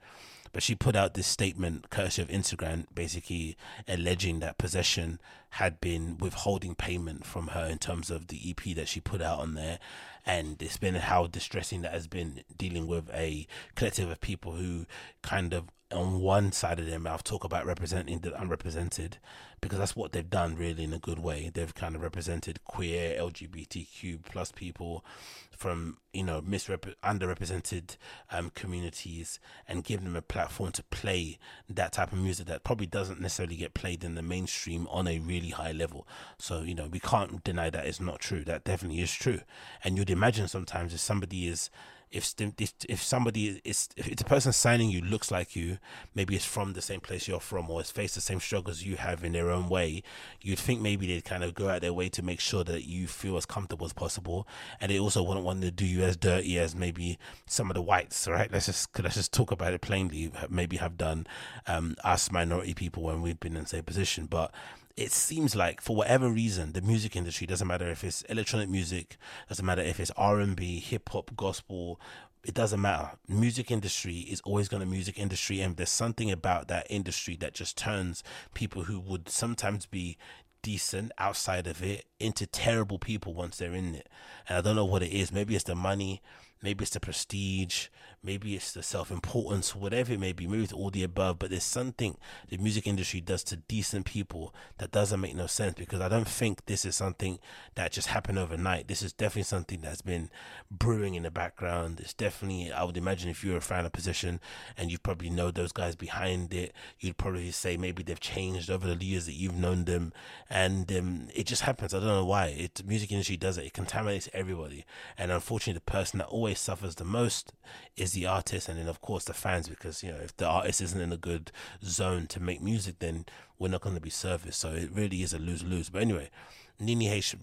[0.53, 5.21] But she put out this statement, courtesy of Instagram, basically alleging that Possession
[5.51, 9.39] had been withholding payment from her in terms of the EP that she put out
[9.39, 9.79] on there.
[10.27, 13.47] And it's been how distressing that has been dealing with a
[13.77, 14.87] collective of people who
[15.23, 19.19] kind of on one side of their mouth talk about representing the unrepresented
[19.61, 21.51] because that's what they've done really in a good way.
[21.53, 25.05] They've kind of represented queer lgbtq plus people
[25.51, 27.97] from you know misrep- underrepresented
[28.31, 29.39] um, communities
[29.69, 31.39] and give them a platform to play
[31.69, 35.19] that type of music that probably doesn't necessarily get played in the mainstream on a
[35.19, 36.09] really high level.
[36.39, 38.45] So you know we can't deny that it's not true.
[38.45, 39.41] That definitely is true.
[39.85, 41.69] And you'd imagine sometimes if somebody is
[42.11, 45.79] if if, if somebody is if it's a person signing you looks like you
[46.15, 48.97] maybe it's from the same place you're from or has faced the same struggles you
[48.97, 50.03] have in their own way
[50.43, 53.07] you'd think maybe they'd kind of go out their way to make sure that you
[53.07, 54.47] feel as comfortable as possible.
[54.81, 57.83] And they also wouldn't want to do you as dirty as maybe some of the
[57.83, 58.51] whites right?
[58.51, 61.27] Let's just let's just talk about it plainly maybe have done
[61.67, 64.27] um, us minority people when we've been in the same position.
[64.27, 64.53] But
[64.97, 69.17] it seems like for whatever reason the music industry doesn't matter if it's electronic music
[69.49, 71.99] doesn't matter if it's r&b hip-hop gospel
[72.45, 73.11] it doesn't matter.
[73.29, 77.55] Music industry is always going to music industry and there's something about that industry that
[77.55, 78.23] just turns
[78.55, 80.17] people who would sometimes be
[80.63, 84.09] decent outside of it into terrible people once they're in it.
[84.49, 85.33] And i don't know what it is.
[85.33, 86.23] Maybe it's the money
[86.63, 87.89] maybe it's the prestige
[88.23, 91.63] maybe it's the self-importance whatever it may be maybe it's all the above but there's
[91.63, 92.17] something
[92.49, 96.29] the music industry does to decent people that doesn't make no sense because i don't
[96.29, 97.39] think this is something
[97.75, 98.89] that just happened overnight.
[98.89, 100.31] This is definitely something that's been
[100.71, 102.01] brewing in the background.
[102.01, 104.41] It's definitely i would imagine if you're a fan of Possession
[104.77, 108.87] and you probably know those guys behind it you'd probably say maybe they've changed over
[108.87, 110.13] the years that you've known them
[110.49, 111.95] and um, it just happens.
[111.95, 112.47] I don't know why.
[112.47, 113.67] It the music industry does it.
[113.67, 114.85] It contaminates everybody.
[115.19, 117.53] And unfortunately the person that always suffers the most
[117.97, 120.81] is the artist and then of course the fans because you know if the artist
[120.81, 121.51] isn't in a good
[121.85, 123.25] zone to make music then
[123.59, 124.61] we're not going to be serviced.
[124.61, 125.91] So it really is a lose-lose.
[125.91, 126.31] But anyway
[126.79, 127.35] Nene H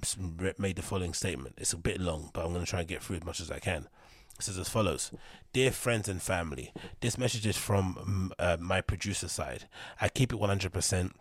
[0.58, 1.56] made the following statement.
[1.58, 3.52] It's a bit long but I'm going to try and get through as much as
[3.52, 3.88] I can.
[4.38, 5.12] It says as follows.
[5.52, 9.66] Dear friends and family, this message is from uh, my producer side.
[10.00, 11.12] I keep it 100%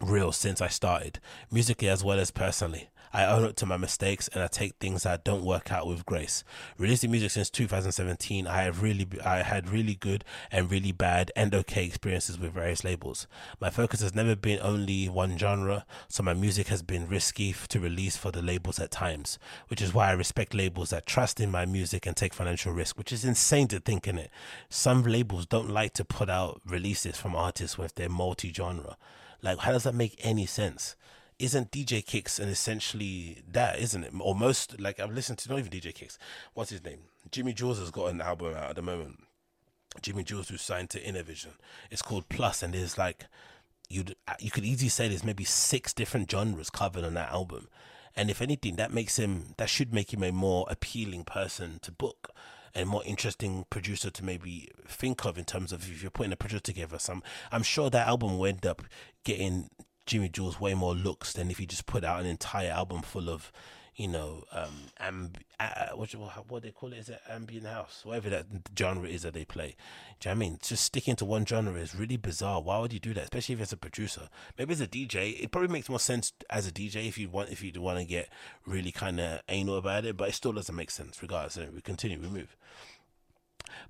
[0.00, 1.20] real since I started,
[1.50, 2.90] musically as well as personally.
[3.12, 6.06] I own up to my mistakes and I take things that don't work out with
[6.06, 6.44] grace.
[6.78, 11.52] Releasing music since 2017, I have really, I had really good and really bad and
[11.54, 13.26] okay experiences with various labels.
[13.60, 17.80] My focus has never been only one genre, so my music has been risky to
[17.80, 19.38] release for the labels at times,
[19.68, 22.96] which is why I respect labels that trust in my music and take financial risk,
[22.96, 24.30] which is insane to think in it.
[24.68, 28.96] Some labels don't like to put out releases from artists with their multi-genre.
[29.42, 30.94] Like, how does that make any sense?
[31.40, 34.12] Isn't DJ Kicks and essentially that, isn't it?
[34.20, 36.18] Or most like I've listened to not even DJ Kicks.
[36.52, 37.00] What's his name?
[37.30, 39.20] Jimi Jules has got an album out at the moment.
[40.02, 41.52] Jimi Jules who's signed to Innovision.
[41.90, 43.24] It's called Plus, and there's like
[43.88, 47.68] you'd uh, you could easily say there's maybe six different genres covered on that album.
[48.14, 51.90] And if anything, that makes him that should make him a more appealing person to
[51.90, 52.30] book
[52.74, 56.36] and more interesting producer to maybe think of in terms of if you're putting a
[56.36, 56.98] project together.
[56.98, 58.82] Some I'm sure that album will end up
[59.24, 59.70] getting
[60.10, 63.30] Jimi Jules way more looks than if he just put out an entire album full
[63.30, 63.52] of,
[63.94, 66.10] you know, um, amb- uh, what
[66.48, 66.98] what they call it?
[66.98, 68.00] Is it ambient house?
[68.04, 68.46] Whatever that
[68.76, 69.76] genre is that they play.
[70.18, 70.58] Do you know I mean?
[70.60, 72.60] Just sticking to one genre is really bizarre.
[72.60, 73.22] Why would you do that?
[73.22, 74.28] Especially if it's a producer.
[74.58, 77.50] Maybe as a DJ, it probably makes more sense as a DJ if you want
[77.50, 78.30] if you want to get
[78.66, 80.16] really kind of anal about it.
[80.16, 81.56] But it still doesn't make sense regardless.
[81.56, 82.18] Anyway, we continue.
[82.20, 82.56] We move.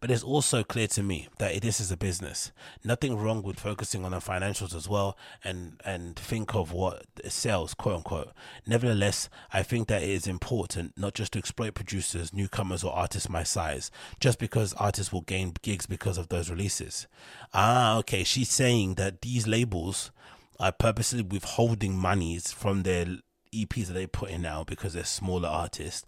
[0.00, 2.52] But it's also clear to me that this is a business.
[2.84, 7.74] Nothing wrong with focusing on the financials as well and, and think of what sells,
[7.74, 8.32] quote unquote.
[8.66, 13.28] Nevertheless, I think that it is important not just to exploit producers, newcomers, or artists
[13.28, 17.06] my size, just because artists will gain gigs because of those releases.
[17.52, 18.24] Ah, okay.
[18.24, 20.10] She's saying that these labels
[20.58, 23.06] are purposely withholding monies from their
[23.52, 26.06] EPs that they put in now because they're smaller artists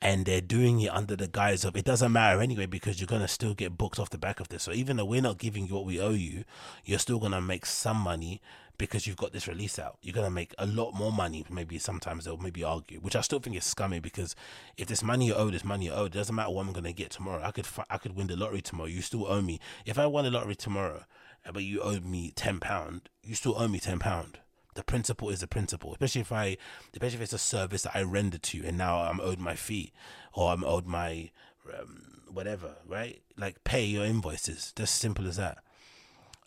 [0.00, 3.28] and they're doing it under the guise of it doesn't matter anyway because you're gonna
[3.28, 4.62] still get booked off the back of this.
[4.62, 6.44] So even though we're not giving you what we owe you,
[6.84, 8.40] you're still gonna make some money
[8.78, 9.98] because you've got this release out.
[10.02, 11.44] You're gonna make a lot more money.
[11.50, 14.34] Maybe sometimes they'll maybe argue, which I still think is scummy because
[14.76, 16.92] if this money you owe, this money you owe, it doesn't matter what I'm gonna
[16.92, 17.42] get tomorrow.
[17.42, 18.88] I could I could win the lottery tomorrow.
[18.88, 19.60] You still owe me.
[19.84, 21.04] If I won the lottery tomorrow,
[21.52, 24.38] but you owe me ten pound, you still owe me ten pound
[24.78, 25.90] the principle is the principle.
[25.90, 26.56] Especially if I,
[26.92, 29.56] especially if it's a service that I rendered to you, and now I'm owed my
[29.56, 29.92] fee,
[30.32, 31.30] or I'm owed my
[31.76, 33.20] um, whatever, right?
[33.36, 34.72] Like pay your invoices.
[34.76, 35.58] Just simple as that.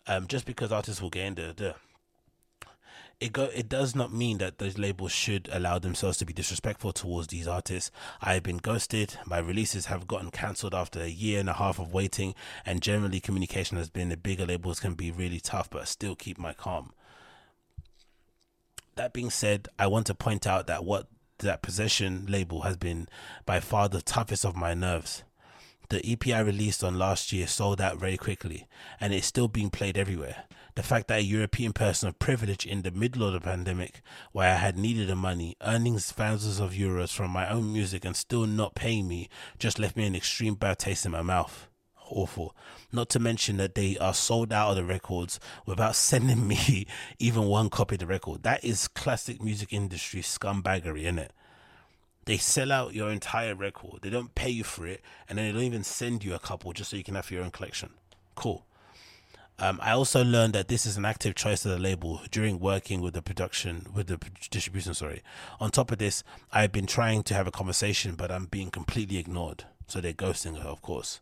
[0.06, 1.74] Um, just because artists will get in the, the
[3.20, 6.94] it go it does not mean that those labels should allow themselves to be disrespectful
[6.94, 7.90] towards these artists.
[8.22, 9.18] I have been ghosted.
[9.26, 13.20] My releases have gotten cancelled after a year and a half of waiting, and generally
[13.20, 16.54] communication has been the bigger labels can be really tough, but I still keep my
[16.54, 16.94] calm
[18.96, 23.08] that being said, I want to point out that what that possession label has been
[23.46, 25.24] by far the toughest of my nerves.
[25.88, 28.66] the EP I released on last year sold out very quickly,
[28.98, 30.44] and it's still being played everywhere.
[30.74, 34.00] The fact that a European person of privilege in the middle of the pandemic,
[34.32, 38.16] where I had needed the money, earning thousands of euros from my own music and
[38.16, 39.28] still not paying me,
[39.58, 41.68] just left me an extreme bad taste in my mouth.
[42.08, 42.56] Awful.
[42.94, 46.86] Not to mention that they are sold out of the records without sending me
[47.18, 48.42] even one copy of the record.
[48.42, 51.32] That is classic music industry scumbaggery, isn't it?
[52.24, 54.02] They sell out your entire record.
[54.02, 56.72] They don't pay you for it, and then they don't even send you a couple
[56.72, 57.90] just so you can have your own collection.
[58.36, 58.64] Cool.
[59.58, 63.00] Um, I also learned that this is an active choice of the label during working
[63.00, 64.18] with the production, with the
[64.50, 64.94] distribution.
[64.94, 65.22] Sorry.
[65.60, 66.22] On top of this,
[66.52, 69.64] I've been trying to have a conversation, but I'm being completely ignored.
[69.88, 71.20] So they're ghosting her, of course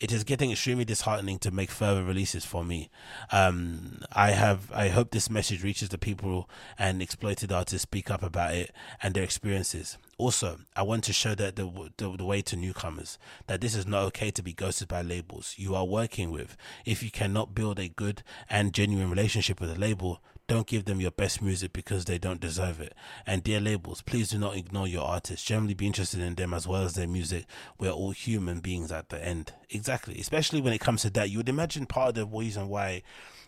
[0.00, 2.88] it is getting extremely disheartening to make further releases for me.
[3.30, 6.48] Um, I have, I hope this message reaches the people
[6.78, 8.72] and exploited artists speak up about it
[9.02, 9.98] and their experiences.
[10.16, 13.86] Also, I want to show that the, the, the way to newcomers that this is
[13.86, 16.56] not okay to be ghosted by labels you are working with.
[16.86, 21.00] If you cannot build a good and genuine relationship with a label, don't give them
[21.00, 22.92] your best music because they don't deserve it.
[23.24, 25.46] And dear labels, please do not ignore your artists.
[25.46, 27.46] Generally be interested in them as well as their music.
[27.78, 29.52] We're all human beings at the end.
[29.70, 30.18] Exactly.
[30.18, 31.30] Especially when it comes to that.
[31.30, 33.02] You would imagine part of the reason why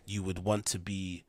[0.07, 1.25] you would want to be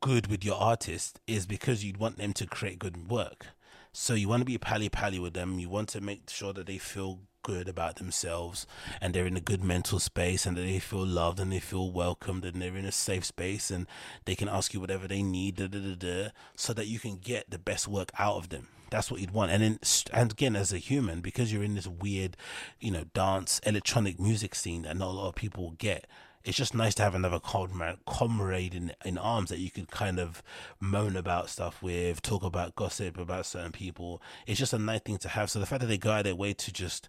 [0.00, 3.46] good with your artist is because you'd want them to create good work.
[3.92, 5.60] So you want to be pally pally with them.
[5.60, 8.66] You want to make sure that they feel good about themselves
[9.00, 12.44] and they're in a good mental space and they feel loved and they feel welcomed
[12.44, 13.86] and they're in a safe space and
[14.24, 17.16] they can ask you whatever they need da, da, da, da, so that you can
[17.16, 18.68] get the best work out of them.
[18.90, 19.50] That's what you'd want.
[19.50, 19.78] And then
[20.12, 22.36] and again as a human because you're in this weird
[22.78, 26.06] you know dance electronic music scene that not a lot of people get
[26.44, 30.42] it's just nice to have another comrade, in, in arms that you could kind of
[30.80, 34.20] moan about stuff with, talk about gossip about certain people.
[34.46, 35.50] It's just a nice thing to have.
[35.50, 37.08] So the fact that they go out their way to just,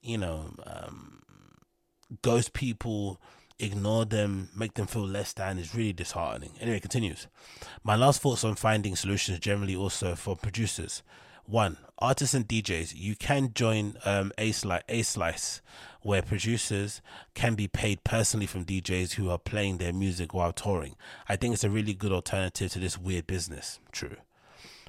[0.00, 1.22] you know, um,
[2.22, 3.20] ghost people,
[3.58, 6.52] ignore them, make them feel less than is really disheartening.
[6.60, 7.26] Anyway, continues.
[7.82, 11.02] My last thoughts on finding solutions generally also for producers.
[11.46, 15.60] One, artists and DJs, you can join um, Aslice,
[16.02, 17.00] where producers
[17.34, 20.96] can be paid personally from DJs who are playing their music while touring.
[21.28, 23.80] I think it's a really good alternative to this weird business.
[23.90, 24.16] True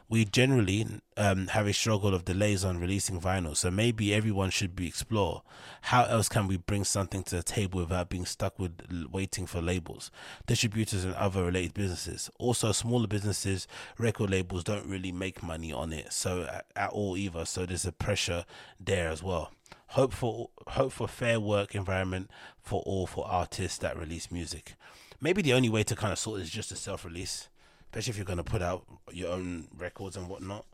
[0.10, 0.86] we generally
[1.18, 3.56] um, have a struggle of delays on releasing vinyl.
[3.56, 5.43] So maybe everyone should be explore
[5.82, 9.62] how else can we bring something to the table without being stuck with waiting for
[9.62, 10.12] labels,
[10.45, 12.30] distributors, and other related businesses.
[12.38, 17.18] Also, smaller businesses, record labels don't really make money on it, so at, at all
[17.18, 17.45] either.
[17.45, 18.45] So there's a pressure
[18.80, 19.51] there as well.
[19.88, 22.30] Hope for hope for fair work environment
[22.60, 24.76] for all for artists that release music.
[25.22, 27.49] Maybe the only way to kind of sort is just a self release
[27.94, 30.66] especially if you're going to put out your own records and whatnot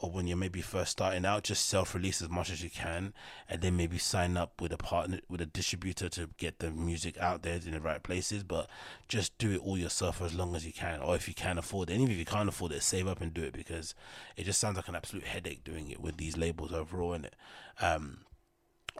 [0.00, 3.12] or when you're maybe first starting out just self-release as much as you can
[3.50, 7.18] and then maybe sign up with a partner with a distributor to get the music
[7.18, 8.68] out there in the right places but
[9.08, 11.90] just do it all yourself as long as you can or if you can afford
[11.90, 11.94] it.
[11.94, 13.94] And even if you can't afford it save up and do it because
[14.36, 17.34] it just sounds like an absolute headache doing it with these labels overall in it
[17.80, 18.18] um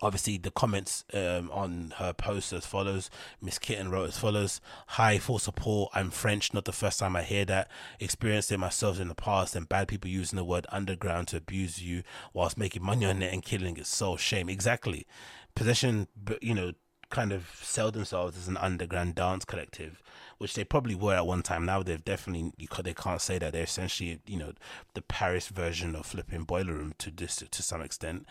[0.02, 3.10] obviously the comments um, on her post as follows.
[3.40, 4.60] Miss Kittin wrote as follows.
[4.88, 5.90] Hi full support.
[5.94, 7.70] I'm french not the first time i hear that.
[8.00, 11.82] Experienced it myself in the past and bad people using the word underground to abuse
[11.82, 13.86] you whilst making money on it and killing it.
[13.86, 14.48] So shame.
[14.48, 15.06] Exactly.
[15.54, 16.08] Possession
[16.40, 16.72] you know
[17.10, 20.02] kind of sell themselves as an underground dance collective
[20.38, 21.64] which they probably were at one time.
[21.64, 22.52] Now they've definitely
[22.82, 24.52] they can't say that they're essentially you know
[24.94, 28.26] the Paris version of flipping Boiler Room to this to some extent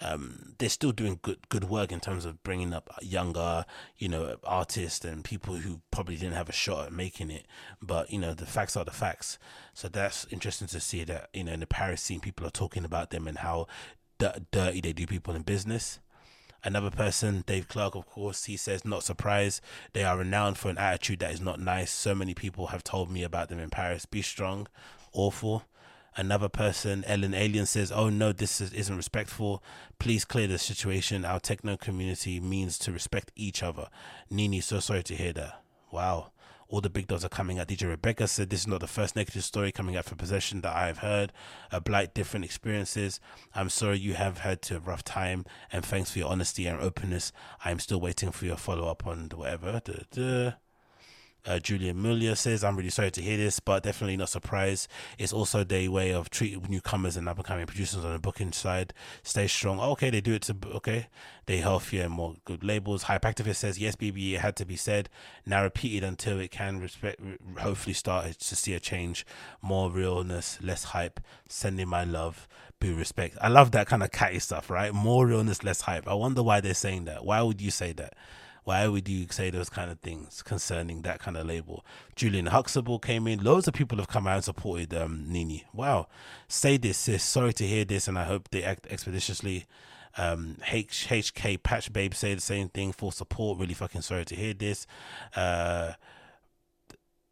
[0.00, 3.64] um, they're still doing good good work in terms of bringing up younger,
[3.96, 7.46] you know, artists and people who probably didn't have a shot at making it.
[7.80, 9.38] But you know, the facts are the facts.
[9.72, 12.84] So that's interesting to see that you know in the Paris scene, people are talking
[12.84, 13.66] about them and how
[14.18, 16.00] d- dirty they do people in business.
[16.64, 19.60] Another person, Dave Clarke, of course, he says, not surprised.
[19.92, 21.92] They are renowned for an attitude that is not nice.
[21.92, 24.06] So many people have told me about them in Paris.
[24.06, 24.66] Be strong.
[25.12, 25.64] Awful.
[26.16, 29.62] Another person, Ellen Allien, says, "Oh no, this is, isn't respectful.
[29.98, 31.24] Please clear the situation.
[31.24, 33.88] Our techno community means to respect each other."
[34.30, 35.60] Nene, so sorry to hear that.
[35.90, 36.30] Wow.
[36.74, 37.68] All the big dogs are coming out.
[37.68, 40.74] DJ Rebekah said this is not the first negative story coming out for possession that
[40.74, 41.32] I have heard.
[41.70, 43.20] A blight, different experiences.
[43.54, 46.80] I'm sorry you have had to a rough time, and thanks for your honesty and
[46.80, 47.30] openness.
[47.64, 49.80] I am still waiting for your follow up on whatever.
[49.84, 50.52] Duh, duh.
[51.46, 54.88] Uh, Julian Muller says, I'm really sorry to hear this, but definitely not surprised.
[55.18, 58.52] It's also their way of treating newcomers and up and coming producers on the booking
[58.52, 58.94] side.
[59.22, 59.78] Stay strong.
[59.78, 61.08] Oh, okay, they do it to, okay.
[61.46, 63.04] They healthier and more good labels.
[63.04, 65.10] Hyperaktivist says, yes, BB, it had to be said.
[65.44, 67.20] Now repeated until it can respect,
[67.58, 69.26] hopefully start to see a change.
[69.60, 71.20] More realness, less hype.
[71.48, 72.48] Sending my love.
[72.80, 73.36] Be respect.
[73.40, 74.94] I love that kind of catty stuff, right?
[74.94, 76.08] More realness, less hype.
[76.08, 77.24] I wonder why they're saying that.
[77.24, 78.14] Why would you say that?
[78.64, 81.84] Why would you say those kind of things concerning that kind of label?
[82.16, 83.44] Juliana Huxtable came in.
[83.44, 85.60] Loads of people have come out and supported um, Nene.
[85.72, 86.08] Wow.
[86.48, 87.22] Say this, sis.
[87.22, 89.66] Sorry to hear this, and I hope they act expeditiously.
[90.16, 92.92] Um, H- HK Patch Babe say the same thing.
[92.92, 93.58] Full support.
[93.58, 94.86] Really fucking sorry to hear this.
[95.36, 95.92] Uh,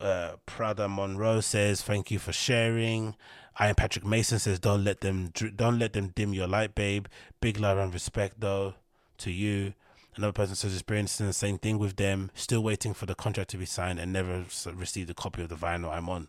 [0.00, 3.14] uh, Prada Monroe says thank you for sharing.
[3.58, 7.06] I am Patrick Mason says don't let them don't let them dim your light, babe.
[7.40, 8.74] Big love and respect though
[9.18, 9.74] to you.
[10.14, 13.56] Another person says experiencing the same thing with them, still waiting for the contract to
[13.56, 14.44] be signed and never
[14.74, 16.28] received a copy of the vinyl I'm on.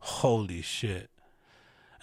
[0.00, 1.08] Holy shit.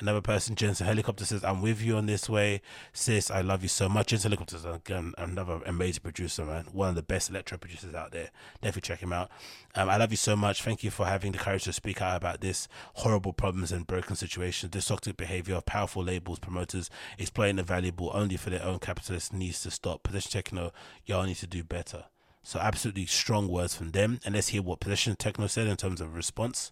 [0.01, 2.61] Another person, Jensen Helicopter says, I'm with you on this way.
[2.93, 4.07] Sis, I love you so much.
[4.07, 6.67] Jensen Helicopter is again another amazing producer, man.
[6.71, 8.29] One of the best electro producers out there.
[8.61, 9.29] Definitely check him out.
[9.75, 10.63] Um, I love you so much.
[10.63, 14.15] Thank you for having the courage to speak out about this horrible problems and broken
[14.15, 14.71] situations.
[14.71, 19.33] This toxic behavior of powerful labels, promoters, exploiting the valuable only for their own capitalist
[19.33, 20.03] needs to stop.
[20.03, 20.71] Possession Techno,
[21.05, 22.05] y'all need to do better.
[22.41, 24.21] So absolutely strong words from them.
[24.23, 26.71] And let's hear what Possession Techno said in terms of response.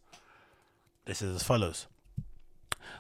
[1.04, 1.88] This is as follows.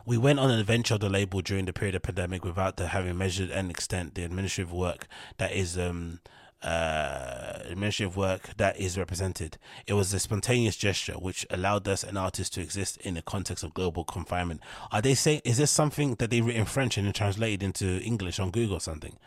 [0.05, 2.87] We went on an adventure of the label during the period of pandemic without the
[2.87, 5.07] having measured and extent the administrative work
[5.37, 6.19] that is um
[6.63, 9.57] uh administrative work that is represented.
[9.85, 13.63] It was a spontaneous gesture which allowed us and artists to exist in the context
[13.63, 14.61] of global confinement.
[14.91, 18.01] Are they saying is this something that they written in French and then translated into
[18.01, 19.17] English on Google or something?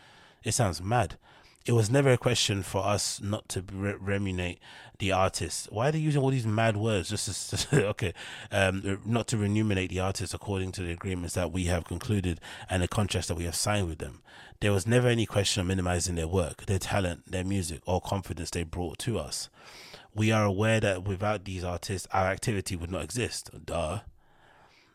[0.43, 1.17] It sounds mad
[1.67, 4.59] it was never a question for us not to re- remunerate
[4.99, 5.69] the artists.
[5.71, 7.11] Why are they using all these mad words?
[7.11, 8.15] Just, to, okay,
[8.51, 12.83] um, not to remunerate the artists according to the agreements that we have concluded and
[12.83, 14.23] the contracts that we have signed with them.
[14.61, 18.51] There was never any question of minimizing their work, their talent, their music, or confidence
[18.51, 19.49] they brought to us.
[20.15, 23.51] We are aware that without these artists, our activity would not exist.
[23.65, 24.01] Duh.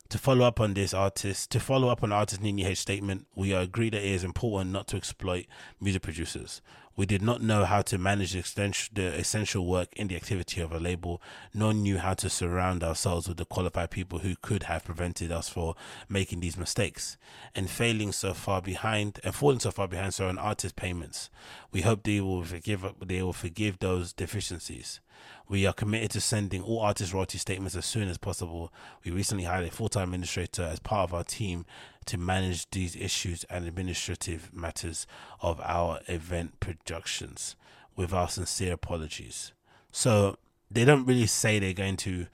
[0.09, 3.53] To follow up on this artist, to follow up on artist Nene H statement, we
[3.53, 5.47] agree that it is important not to exploit
[5.81, 6.61] music producers.
[6.95, 10.61] We did not know how to manage the essential, the essential work in the activity
[10.61, 11.21] of a label,
[11.53, 15.49] nor knew how to surround ourselves with the qualified people who could have prevented us
[15.49, 15.73] from
[16.07, 17.17] making these mistakes
[17.55, 21.29] and failing so far behind and falling so far behind so on artist payments.
[21.71, 25.01] We hope they will forgive they will forgive those deficiencies.
[25.47, 28.74] We are committed to sending all artist royalty statements as soon as possible.
[29.03, 31.66] We recently hired a full time administrator as part of our team
[32.05, 35.05] to manage these issues and administrative matters
[35.41, 37.55] of our event productions.
[37.95, 39.53] With our sincere apologies.
[39.89, 40.38] So
[40.70, 42.28] they don't really say they're going to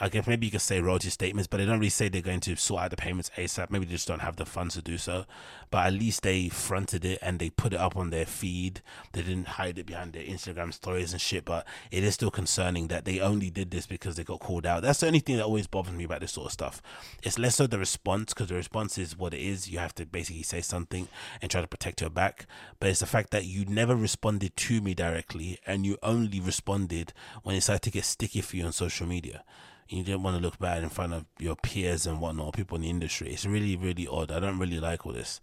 [0.00, 2.40] I guess maybe you could say royalty statements, but they don't really say they're going
[2.40, 3.70] to sort out the payments ASAP.
[3.70, 5.24] Maybe they just don't have the funds to do so.
[5.70, 8.80] But at least they fronted it and they put it up on their feed.
[9.12, 11.44] They didn't hide it behind their Instagram stories and shit.
[11.44, 14.82] But it is still concerning that they only did this because they got called out.
[14.82, 16.80] That's the only thing that always bothers me about this sort of stuff.
[17.22, 19.68] It's less so the response because the response is what it is.
[19.68, 21.08] You have to basically say something
[21.42, 22.46] and try to protect your back.
[22.78, 27.12] But it's the fact that you never responded to me directly and you only responded
[27.42, 29.42] when it started to get sticky for you on social media
[29.88, 32.82] you didn't want to look bad in front of your peers and whatnot, people in
[32.82, 33.32] the industry.
[33.32, 34.30] It's really, really odd.
[34.30, 35.40] I don't really like all this.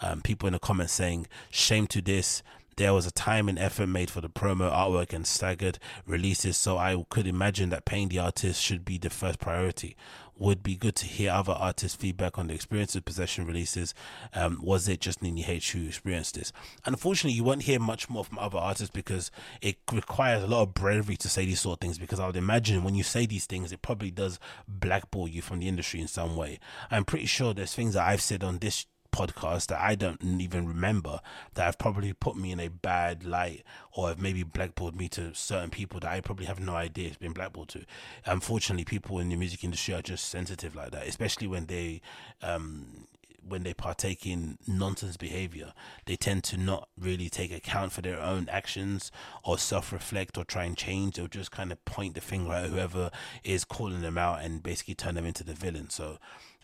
[0.00, 2.42] Um, people in the comments saying, shame to this.
[2.76, 6.78] There was a time and effort made for the promo artwork and staggered releases, so
[6.78, 9.96] I could imagine that paying the artist should be the first priority
[10.42, 13.94] would be good to hear other artists' feedback on the experience of possession releases.
[14.34, 16.52] Um, was it just Nene H who experienced this?
[16.84, 20.74] Unfortunately, you won't hear much more from other artists because it requires a lot of
[20.74, 21.98] bravery to say these sort of things.
[21.98, 25.60] Because I would imagine when you say these things, it probably does blackball you from
[25.60, 26.58] the industry in some way.
[26.90, 30.66] I'm pretty sure there's things that I've said on this podcast that I don't even
[30.66, 31.20] remember
[31.54, 35.34] that have probably put me in a bad light or have maybe blackballed me to
[35.34, 37.84] certain people that I probably have no idea it's been blackballed to.
[38.26, 42.00] Unfortunately, people in the music industry are just sensitive like that, especially when they
[42.42, 43.06] um,
[43.46, 45.72] when they partake in nonsense behavior,
[46.06, 49.10] they tend to not really take account for their own actions
[49.44, 52.70] or self reflect or try and change or just kind of point the finger at
[52.70, 53.10] whoever
[53.44, 55.90] is calling them out and basically turn them into the villain.
[55.90, 56.18] So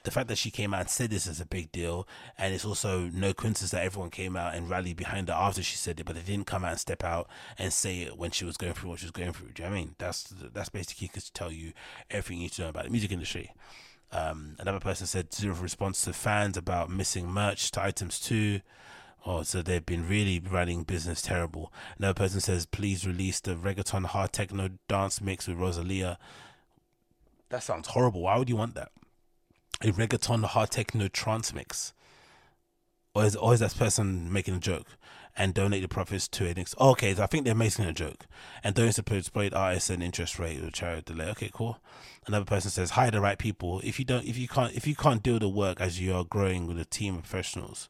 [0.09, 2.65] the fact that she came out and said this is a big deal, and it's
[2.65, 6.07] also no coincidence that everyone came out and rallied behind her after she said it,
[6.07, 7.29] but they didn't come out and step out
[7.59, 9.49] and say it when she was going through what she was going through.
[9.53, 9.95] Do you know I mean?
[9.99, 11.75] That's that's basically to tell you
[12.11, 13.53] everything you need to know about the music industry.
[14.11, 18.63] Um, another person said zero response to fans about missing merch to items too.
[19.27, 21.71] Oh, so they've been really running business terrible.
[21.99, 26.19] Another person says, please release the reggaeton hard techno dance mix with Rosalia.
[27.51, 28.23] That sounds horrible.
[28.23, 28.91] Why would you want that?
[29.81, 31.93] A reggaeton hard techno trance mix.
[33.15, 34.87] Or is, or is that person making a joke?
[35.37, 36.49] And donate the profits to.
[36.49, 38.27] Ex- oh, okay, so I think they're making a joke.
[38.65, 41.31] And donate to exploit artists and interest rate or charity delay.
[41.31, 41.79] Okay, cool.
[42.27, 43.81] Another person says, hire the right people.
[43.85, 46.25] If you don't, if you can't, if you can't do the work as you are
[46.25, 47.89] growing with a team of professionals,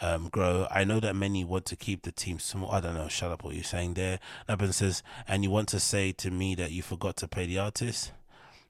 [0.00, 0.66] um, grow.
[0.70, 2.70] I know that many want to keep the team small.
[2.70, 3.08] I don't know.
[3.08, 3.44] Shut up.
[3.44, 4.20] What you're saying there.
[4.46, 7.46] Another person says, and you want to say to me that you forgot to pay
[7.46, 8.12] the artist.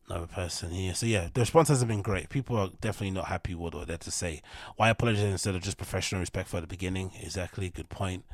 [0.08, 0.94] Another person here.
[0.94, 2.28] So yeah, the response hasn't been great.
[2.28, 4.42] People are definitely not happy with what they're to say.
[4.76, 7.12] Why apologize instead of just professional respect for the beginning?
[7.22, 7.70] Exactly.
[7.70, 8.24] Good point.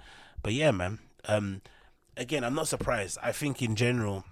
[0.42, 0.98] But yeah, man.
[1.26, 1.62] Um,
[2.16, 3.18] again, I'm not surprised.
[3.22, 4.24] I think in general,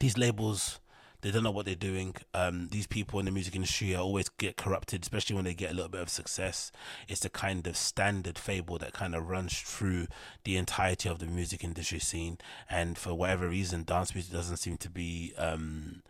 [0.00, 0.80] these labels
[1.22, 2.14] they don't know what they're doing.
[2.32, 5.74] Um, these people in the music industry always get corrupted, especially when they get a
[5.74, 6.72] little bit of success.
[7.08, 10.06] It's the kind of standard fable that kind of runs through
[10.44, 12.38] the entirety of the music industry scene.
[12.68, 15.34] And for whatever reason, dance music doesn't seem to be.
[15.36, 16.02] Um,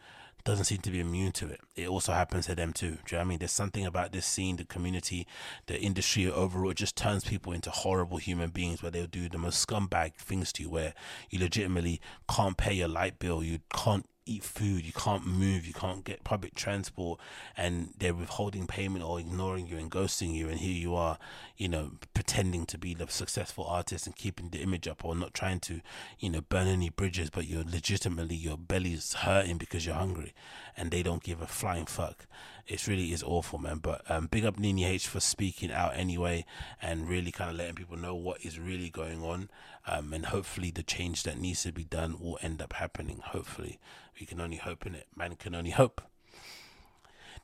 [0.44, 1.60] doesn't seem to be immune to it.
[1.76, 2.92] It also happens to them too.
[2.92, 3.38] Do you know I mean?
[3.38, 5.26] There's something about this scene, the community,
[5.66, 9.38] the industry overall, it just turns people into horrible human beings where they'll do the
[9.38, 10.94] most scumbag things to you where
[11.30, 15.72] you legitimately can't pay your light bill, you can't eat food, you can't move, you
[15.72, 17.18] can't get public transport,
[17.56, 21.18] and they're withholding payment or ignoring you and ghosting you, and here you are,
[21.56, 25.34] you know, pretending to be the successful artist and keeping the image up or not
[25.34, 25.80] trying to,
[26.18, 30.32] you know, burn any bridges, but you're legitimately your belly's hurting because you're hungry,
[30.76, 32.26] and they don't give a flying fuck.
[32.66, 33.78] It really is awful, man.
[33.78, 36.44] But um, big up Nene H for speaking out anyway
[36.80, 39.50] and really kind of letting people know what is really going on.
[39.86, 43.20] Um, and hopefully the change that needs to be done will end up happening.
[43.24, 43.78] Hopefully,
[44.18, 45.06] we can only hope in it.
[45.16, 46.02] Man can only hope.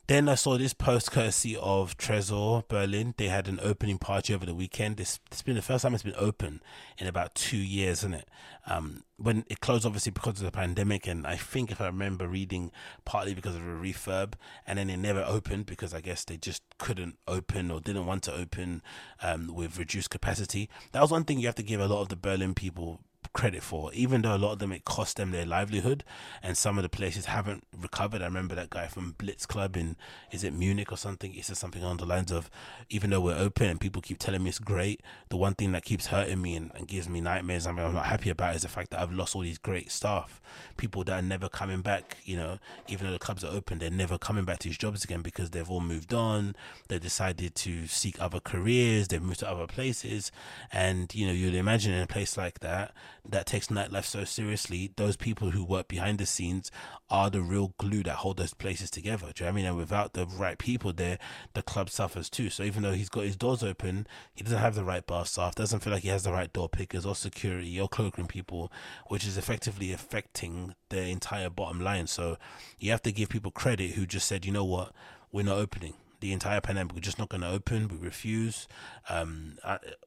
[0.09, 3.15] Then I saw this post courtesy of Tresor Berlin.
[3.17, 4.99] They had an opening party over the weekend.
[4.99, 6.63] This it's been the first time it's been open
[6.97, 8.29] in about two years, isn't it?
[8.69, 12.29] Um, when it closed, obviously because of the pandemic, and I think if I remember
[12.29, 12.71] reading,
[13.05, 14.35] partly because of a refurb,
[14.65, 18.23] and then it never opened because I guess they just couldn't open or didn't want
[18.25, 18.83] to open
[19.23, 20.71] um, with reduced capacity.
[20.93, 23.01] That was one thing you have to give a lot of the Berlin people
[23.37, 26.03] credit for, even though a lot of them it cost them their livelihood,
[26.43, 28.23] and some of the places haven't recovered.
[28.23, 29.97] I remember that guy from Blitz Club in
[30.33, 31.33] is it Munich or something?
[31.33, 32.51] He said something on the lines of,
[32.89, 35.85] even though we're open and people keep telling me it's great, the one thing that
[35.85, 38.63] keeps hurting me and, and gives me nightmares, I mean, I'm not happy about is
[38.63, 40.41] the fact that I've lost all these great staff,
[40.79, 42.17] people that are never coming back.
[42.25, 42.59] You know,
[42.89, 45.51] even though the clubs are open, they're never coming back to these jobs again because
[45.51, 46.57] they've all moved on.
[46.89, 49.09] They decided to seek other careers.
[49.09, 50.33] They've moved to other places,
[50.73, 52.95] and you know, you'd imagine in a place like that
[53.31, 56.71] that takes nightlife so seriously, those people who work behind the scenes
[57.11, 59.33] are the real glue that hold those places together.
[59.35, 59.67] Do you know I mean?
[59.67, 61.19] And without the right people there,
[61.55, 62.51] the club suffers too.
[62.51, 65.55] So even though he's got his doors open, he doesn't have the right bar staff,
[65.55, 68.73] doesn't feel like he has the right door pickers or security or cloakroom people,
[69.09, 72.07] which is effectively affecting the entire bottom line.
[72.07, 72.39] So
[72.79, 74.93] you have to give people credit who just said, you know what,
[75.33, 75.95] we're not opening
[76.27, 76.93] the entire pandemic.
[76.93, 77.87] We're just not going to open.
[77.87, 78.67] We refuse.
[79.09, 79.59] Um,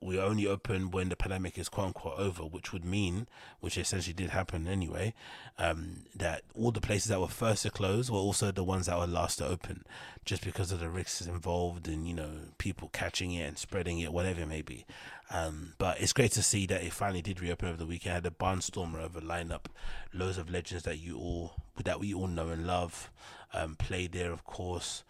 [0.02, 3.28] we only open when the pandemic is quote unquote over, which would mean,
[3.62, 5.14] which essentially did happen anyway,
[5.58, 9.00] um, that all the places that were first to close were also the ones that
[9.00, 9.86] were last to open,
[10.26, 14.12] just because of the risks involved and you know people catching it and spreading it,
[14.12, 14.86] whatever it may be.
[15.32, 18.12] Um, but it's great to see that it finally did reopen over the weekend.
[18.12, 19.66] I Had a barnstormer of a lineup,
[20.14, 23.10] loads of legends that you all that we all know and love.
[23.54, 25.04] Um, played there, of course.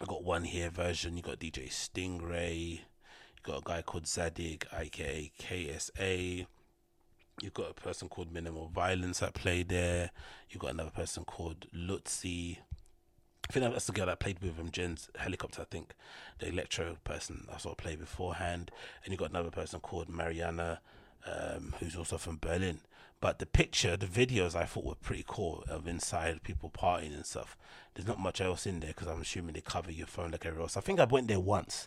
[0.00, 1.16] I got one here version.
[1.16, 2.72] You got DJ Stingray.
[2.72, 2.78] You
[3.42, 6.46] got a guy called Zadig, aka KSA.
[7.40, 10.10] You've got a person called Minimal Violence that played there.
[10.48, 12.58] You've got another person called Lutzi.
[13.48, 15.62] I think that's the girl that played with him, Jen's helicopter.
[15.62, 15.94] I think
[16.38, 18.70] the electro person I saw play beforehand.
[19.04, 20.80] And you've got another person called Mariana,
[21.26, 22.80] um, who's also from Berlin.
[23.20, 27.24] But the picture, the videos, I thought were pretty cool of inside people partying and
[27.24, 27.56] stuff.
[27.94, 30.64] There's not much else in there because I'm assuming they cover your phone like everywhere
[30.64, 30.76] else.
[30.76, 31.86] I think I went there once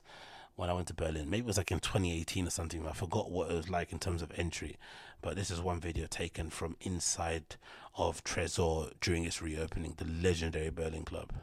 [0.55, 1.29] when I went to Berlin.
[1.29, 2.87] Maybe it was like in 2018 or something.
[2.87, 4.77] I forgot what it was like in terms of entry.
[5.21, 7.57] But this is one video taken from inside
[7.97, 11.33] of Tresor during its reopening, the legendary Berlin club.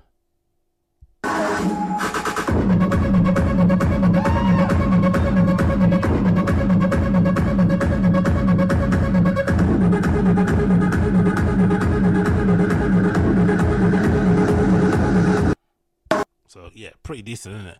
[16.75, 17.79] Yeah, pretty decent, isn't it?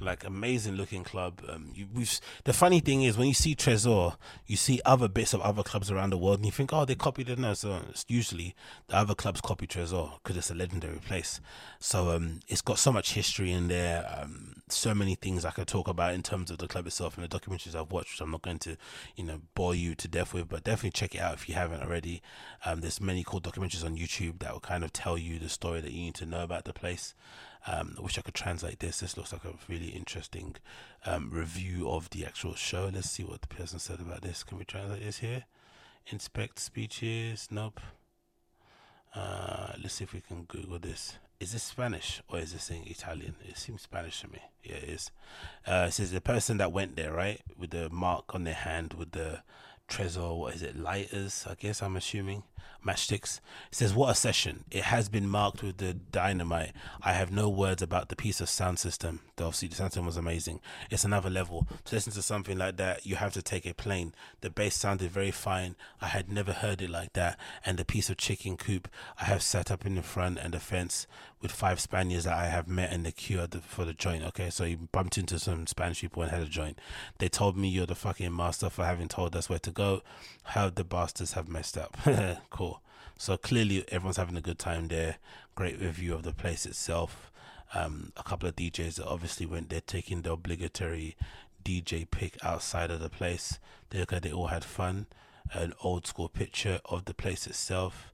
[0.00, 1.42] like amazing looking club.
[1.48, 5.34] Um, you, we've, the funny thing is when you see Trésor, you see other bits
[5.34, 7.38] of other clubs around the world, and you think, oh, they copied it.
[7.38, 8.54] No, so it's usually
[8.88, 11.40] the other clubs copy Trésor because it's a legendary place.
[11.78, 14.06] So um, it's got so much history in there.
[14.20, 17.28] Um, so many things I could talk about in terms of the club itself and
[17.28, 18.76] the documentaries I've watched, which I'm not going to,
[19.16, 20.48] you know, bore you to death with.
[20.48, 22.22] But definitely check it out if you haven't already.
[22.64, 25.80] Um, there's many cool documentaries on YouTube that will kind of tell you the story
[25.80, 27.14] that you need to know about the place.
[27.66, 29.00] Um, I wish I could translate this.
[29.00, 30.56] This looks like a really interesting
[31.04, 32.90] um, review of the actual show.
[32.92, 34.42] Let's see what the person said about this.
[34.42, 35.44] Can we translate this here?
[36.06, 37.48] Inspect speeches.
[37.50, 37.80] Nope.
[39.14, 41.18] Uh, let's see if we can Google this.
[41.38, 43.34] Is this Spanish or is this in Italian?
[43.48, 44.40] It seems Spanish to me.
[44.62, 45.10] Yeah, it is.
[45.66, 48.94] Uh, it says the person that went there, right, with the mark on their hand
[48.94, 49.42] with the
[49.88, 52.44] Tresor, what is it, lighters, I guess I'm assuming,
[52.84, 53.40] matchsticks.
[53.70, 54.64] Says, What a session.
[54.70, 56.72] It has been marked with the dynamite.
[57.02, 59.20] I have no words about the piece of sound system.
[59.36, 60.60] The, obviously, the sound system was amazing.
[60.90, 61.66] It's another level.
[61.86, 64.14] To listen to something like that, you have to take a plane.
[64.40, 65.76] The bass sounded very fine.
[66.00, 67.38] I had never heard it like that.
[67.64, 68.88] And the piece of chicken coop
[69.20, 71.06] I have set up in the front and the fence
[71.40, 74.24] with five Spaniards that I have met in the queue the, for the joint.
[74.24, 76.78] Okay, so he bumped into some Spanish people and had a joint.
[77.18, 80.02] They told me you're the fucking master for having told us where to go.
[80.50, 81.96] How the bastards have messed up.
[82.50, 82.82] cool.
[83.16, 85.16] So clearly everyone's having a good time there.
[85.54, 87.30] Great review of the place itself.
[87.72, 91.16] Um, a couple of DJs that obviously went there taking the obligatory
[91.64, 93.60] DJ pick outside of the place.
[93.90, 95.06] They look like they all had fun.
[95.52, 98.12] An old school picture of the place itself.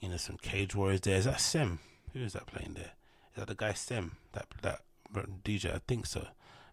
[0.00, 1.16] You know, some cage warriors there.
[1.16, 1.80] Is that Sim?
[2.14, 2.92] Who is that playing there?
[3.32, 4.12] Is that the guy Sim?
[4.32, 4.80] That that
[5.44, 5.74] DJ?
[5.74, 6.28] I think so.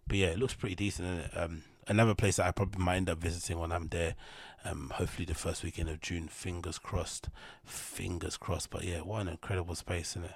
[0.08, 1.30] But yeah, it looks pretty decent.
[1.36, 4.16] Um, another place that I probably might end up visiting when I'm there.
[4.64, 6.28] Um, hopefully the first weekend of June.
[6.28, 7.30] Fingers crossed.
[7.66, 8.70] Fingers crossed.
[8.70, 10.36] But yeah, what an incredible space, isn't it?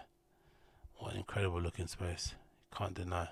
[0.98, 2.34] What an incredible looking space.
[2.76, 3.30] Can't deny.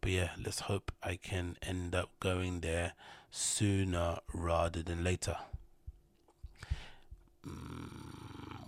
[0.00, 2.92] But yeah, let's hope I can end up going there
[3.30, 5.36] sooner rather than later.
[7.46, 8.03] Mm,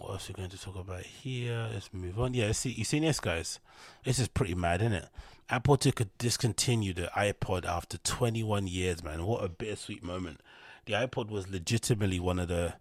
[0.07, 1.69] what else are we going to talk about here?
[1.73, 2.33] Let's move on.
[2.33, 3.59] Yeah, see, you seen this, guys?
[4.05, 5.09] This is pretty mad, isn't it?
[5.51, 9.27] Apple to discontinue the iPod after 21 years, man.
[9.27, 10.41] What a bittersweet moment.
[10.85, 12.75] The iPod was legitimately one of the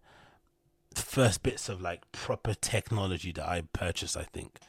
[0.94, 4.60] first bits of like proper technology that I purchased, I think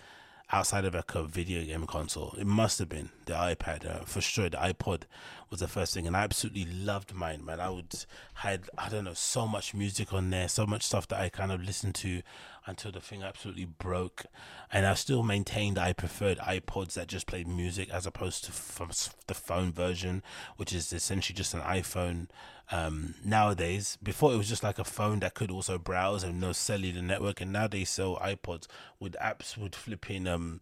[0.52, 2.34] outside of like a video game console.
[2.38, 4.48] It must have been the iPad uh, for sure.
[4.48, 5.02] The iPod
[5.50, 7.60] was the first thing, and I absolutely loved mine, man.
[7.60, 8.04] I would
[8.34, 11.52] had I don't know so much music on there, so much stuff that I kind
[11.52, 12.22] of listened to
[12.66, 14.26] until the thing absolutely broke.
[14.72, 19.14] And I still maintained I preferred iPods that just played music as opposed to f-
[19.26, 20.22] the phone version,
[20.56, 22.26] which is essentially just an iPhone
[22.72, 23.96] um, nowadays.
[24.02, 27.40] Before it was just like a phone that could also browse and no cellular network,
[27.40, 28.66] and now they sell iPods
[28.98, 30.60] with apps with flipping um,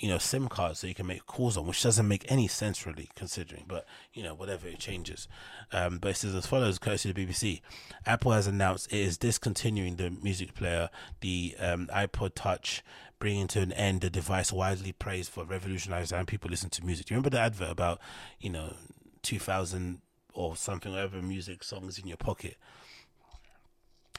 [0.00, 2.86] you know, SIM cards so you can make calls on, which doesn't make any sense
[2.86, 5.28] really considering, but you know, whatever it changes.
[5.72, 7.60] Um, but it says as follows, courtesy of the BBC.
[8.06, 10.88] Apple has announced it is discontinuing the music player,
[11.20, 12.82] the um, iPod Touch,
[13.18, 17.06] bringing to an end the device widely praised for revolutionizing how people listen to music.
[17.06, 18.00] Do you remember the advert about,
[18.40, 18.72] you know,
[19.20, 20.00] 2000
[20.32, 22.56] or something, whatever music songs in your pocket?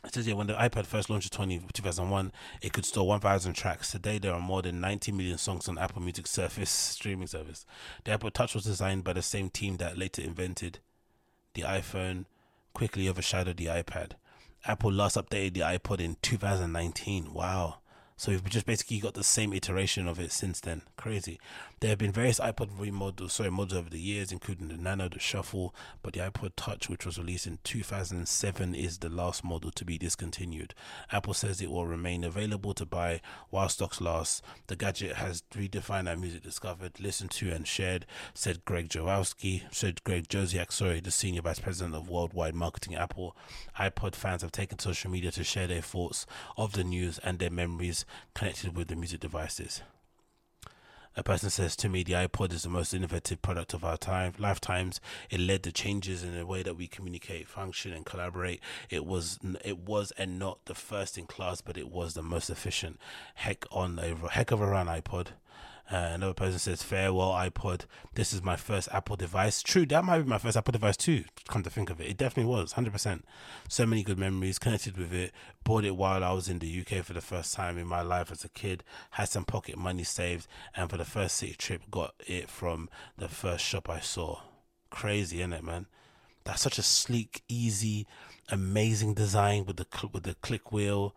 [0.04, 3.54] It says here when the iPad first launched in 20, 2001, it could store 1,000
[3.54, 3.92] tracks.
[3.92, 7.66] Today, there are more than 90 million songs on Apple Music Surface streaming service.
[8.04, 10.80] The Apple Touch was designed by the same team that later invented
[11.54, 12.26] the iPhone,
[12.74, 14.14] quickly overshadowed the iPad.
[14.66, 17.34] Apple last updated the iPod in 2019.
[17.34, 17.81] Wow.
[18.22, 20.84] So we've just basically got the same iteration of it since then.
[20.96, 21.40] Crazy.
[21.80, 25.18] There have been various iPod remodels, sorry, models over the years, including the Nano, the
[25.18, 25.74] Shuffle,
[26.04, 29.98] but the iPod Touch, which was released in 2007, is the last model to be
[29.98, 30.76] discontinued.
[31.12, 34.44] Apple says it will remain available to buy while stocks last.
[34.68, 40.04] The gadget has redefined our music discovered, listened to, and shared, said Greg Jowowski, said
[40.04, 43.36] Greg Joswiak, sorry, the senior vice president of worldwide marketing Apple.
[43.80, 47.50] iPod fans have taken social media to share their thoughts of the news and their
[47.50, 49.82] memories connected with the music devices.
[51.18, 54.34] A person says to me, the iPod is the most innovative product of our time
[54.40, 55.02] lifetimes.
[55.30, 58.62] It led to changes in the way that we communicate, function, and collaborate.
[58.90, 62.50] It was, it was, and not the first in class, but it was the most
[62.50, 62.98] efficient.
[63.36, 65.28] Heck on a heck of a run, iPod.
[65.92, 67.82] Uh, another person says, Farewell iPod.
[68.14, 69.62] This is my first Apple device.
[69.62, 72.08] True, that might be my first Apple device too, come to think of it.
[72.08, 73.24] It definitely was, 100%.
[73.68, 75.34] So many good memories connected with it.
[75.66, 78.32] Bought it while I was in the UK for the first time in my life
[78.32, 78.86] as a kid.
[79.12, 80.48] Had some pocket money saved,
[80.78, 84.40] and for the first city trip, got it from the first shop I saw.
[84.92, 85.88] Crazy, isn't it, man?
[86.46, 88.08] That's such a sleek, easy,
[88.50, 91.16] amazing design with the with the click wheel.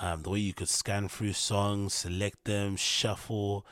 [0.00, 3.64] Um, the way you could scan through songs, select them, shuffle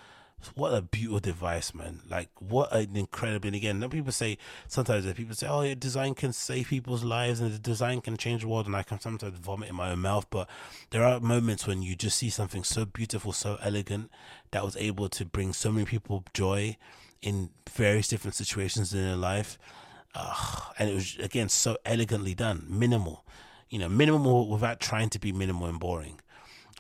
[0.55, 2.01] what a beautiful device, man!
[2.09, 3.47] Like what an incredible.
[3.47, 7.59] And again, people say sometimes people say, "Oh, design can save people's lives and the
[7.59, 10.27] design can change the world," and I can sometimes vomit in my own mouth.
[10.31, 10.49] But
[10.91, 14.11] there are moments when you just see something so beautiful, so elegant
[14.51, 16.77] that was able to bring so many people joy
[17.23, 19.59] in various different situations in their life.
[20.79, 23.25] And it was again so elegantly done, minimal,
[23.69, 26.21] you know, minimal without trying to be minimal and boring.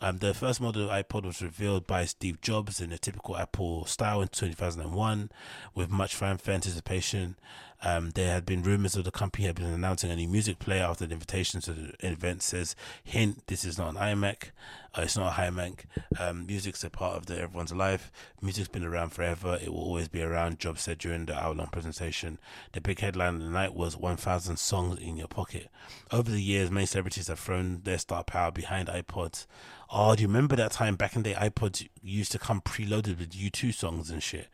[0.03, 4.21] Um, the first model iPod was revealed by Steve Jobs in a typical Apple style
[4.21, 5.31] in 2001
[5.75, 7.37] with much fanfare anticipation.
[7.83, 10.85] Um, there had been rumors of the company had been announcing a new music player
[10.85, 12.75] after the invitation to the event says,
[13.05, 14.51] hint, this is not an iMac.
[14.97, 15.81] Uh, it's not a iMac.
[16.19, 18.11] Um, music's a part of the, everyone's life.
[18.41, 19.59] Music's been around forever.
[19.63, 22.39] It will always be around, Jobs said during the hour long presentation.
[22.73, 25.69] The big headline of the night was 1,000 songs in your pocket.
[26.11, 29.47] Over the years, many celebrities have thrown their star power behind iPods.
[29.91, 33.33] Oh, do you remember that time back in the iPods used to come preloaded with
[33.33, 34.49] U2 songs and shit?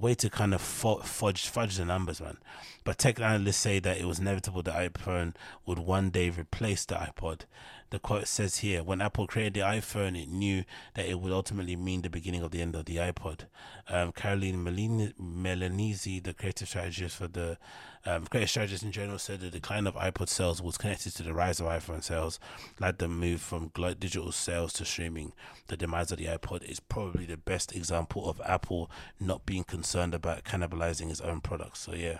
[0.00, 2.38] Way to kind of fudge fudge the numbers, man.
[2.84, 6.94] But tech analysts say that it was inevitable that iPhone would one day replace the
[6.94, 7.42] iPod.
[7.90, 10.64] The quote says here, when Apple created the iPhone, it knew
[10.94, 13.42] that it would ultimately mean the beginning of the end of the iPod.
[13.88, 17.58] Um, Caroline Milanesi, the creative strategist for the
[18.04, 21.32] um, creative strategist in general, said the decline of iPod sales was connected to the
[21.32, 22.40] rise of iPhone sales,
[22.80, 25.32] like the move from digital sales to streaming.
[25.68, 28.90] The demise of the iPod is probably the best example of Apple
[29.20, 31.80] not being concerned about cannibalizing its own products.
[31.80, 32.18] So yeah,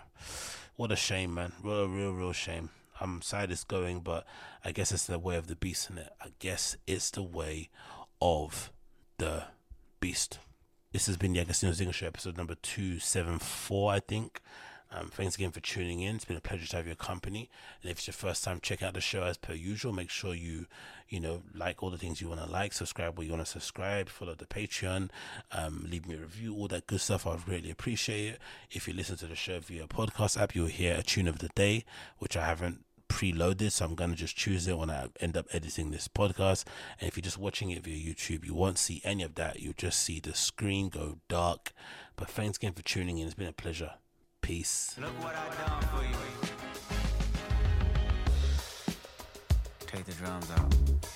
[0.76, 1.52] what a shame, man.
[1.62, 2.70] Real, real, real shame.
[3.00, 4.26] I'm sad it's going, but
[4.64, 6.10] I guess it's the way of the beast, in it.
[6.20, 7.70] I guess it's the way
[8.20, 8.72] of
[9.18, 9.44] the
[10.00, 10.38] beast.
[10.92, 14.40] This has been the Agostinho Zinga Show, episode number 274, I think.
[14.90, 16.16] Um, thanks again for tuning in.
[16.16, 17.50] It's been a pleasure to have your company.
[17.82, 19.92] And if it's your first time, check out the show as per usual.
[19.92, 20.66] Make sure you,
[21.08, 23.50] you know, like all the things you want to like, subscribe where you want to
[23.50, 25.10] subscribe, follow the Patreon,
[25.52, 27.26] um, leave me a review, all that good stuff.
[27.26, 28.40] I'd really appreciate it.
[28.70, 31.50] If you listen to the show via podcast app, you'll hear a tune of the
[31.54, 31.84] day,
[32.18, 35.90] which I haven't preloaded, so I'm gonna just choose it when I end up editing
[35.90, 36.64] this podcast.
[37.00, 39.60] And if you're just watching it via YouTube, you won't see any of that.
[39.60, 41.72] You'll just see the screen go dark.
[42.16, 43.26] But thanks again for tuning in.
[43.26, 43.92] It's been a pleasure.
[44.40, 44.96] Peace.
[49.86, 51.15] Take the drums out.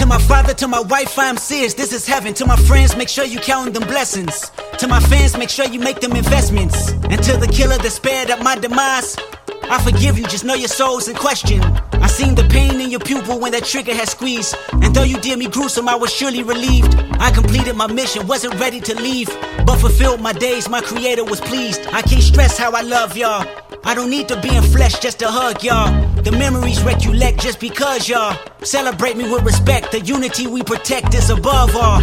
[0.00, 1.74] To my father, to my wife, I am serious.
[1.74, 2.32] This is heaven.
[2.32, 4.50] To my friends, make sure you count them blessings.
[4.78, 6.92] To my fans, make sure you make them investments.
[6.92, 9.18] And to the killer that spared up my demise,
[9.64, 11.60] I forgive you, just know your soul's in question.
[12.00, 14.54] I seen the pain in your pupil when that trigger had squeezed.
[14.72, 16.94] And though you did me gruesome, I was surely relieved.
[17.20, 19.28] I completed my mission, wasn't ready to leave.
[19.66, 21.80] But fulfilled my days, my creator was pleased.
[21.92, 23.46] I can't stress how I love y'all.
[23.84, 25.90] I don't need to be in flesh just to hug y'all.
[26.22, 29.92] The memories recollect just because y'all celebrate me with respect.
[29.92, 32.02] The unity we protect is above all.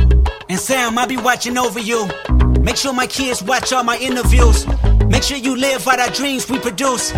[0.49, 2.07] And Sam, I'll be watching over you.
[2.61, 4.65] Make sure my kids watch all my interviews.
[5.07, 7.14] Make sure you live out our dreams we produce.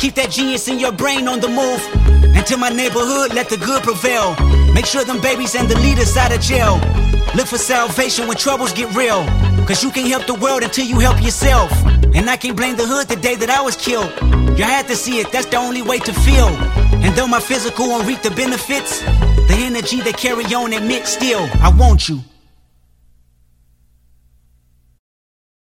[0.00, 1.82] Keep that genius in your brain on the move.
[2.34, 4.34] And to my neighborhood, let the good prevail.
[4.72, 6.80] Make sure them babies and the leaders out of jail.
[7.36, 9.26] Look for salvation when troubles get real.
[9.68, 11.70] Cause you can't help the world until you help yourself.
[12.14, 14.10] And I can't blame the hood the day that I was killed.
[14.58, 16.48] You had to see it, that's the only way to feel.
[17.04, 21.46] And though my physical won't reap the benefits, the energy they carry on admit still,
[21.60, 22.20] I want you.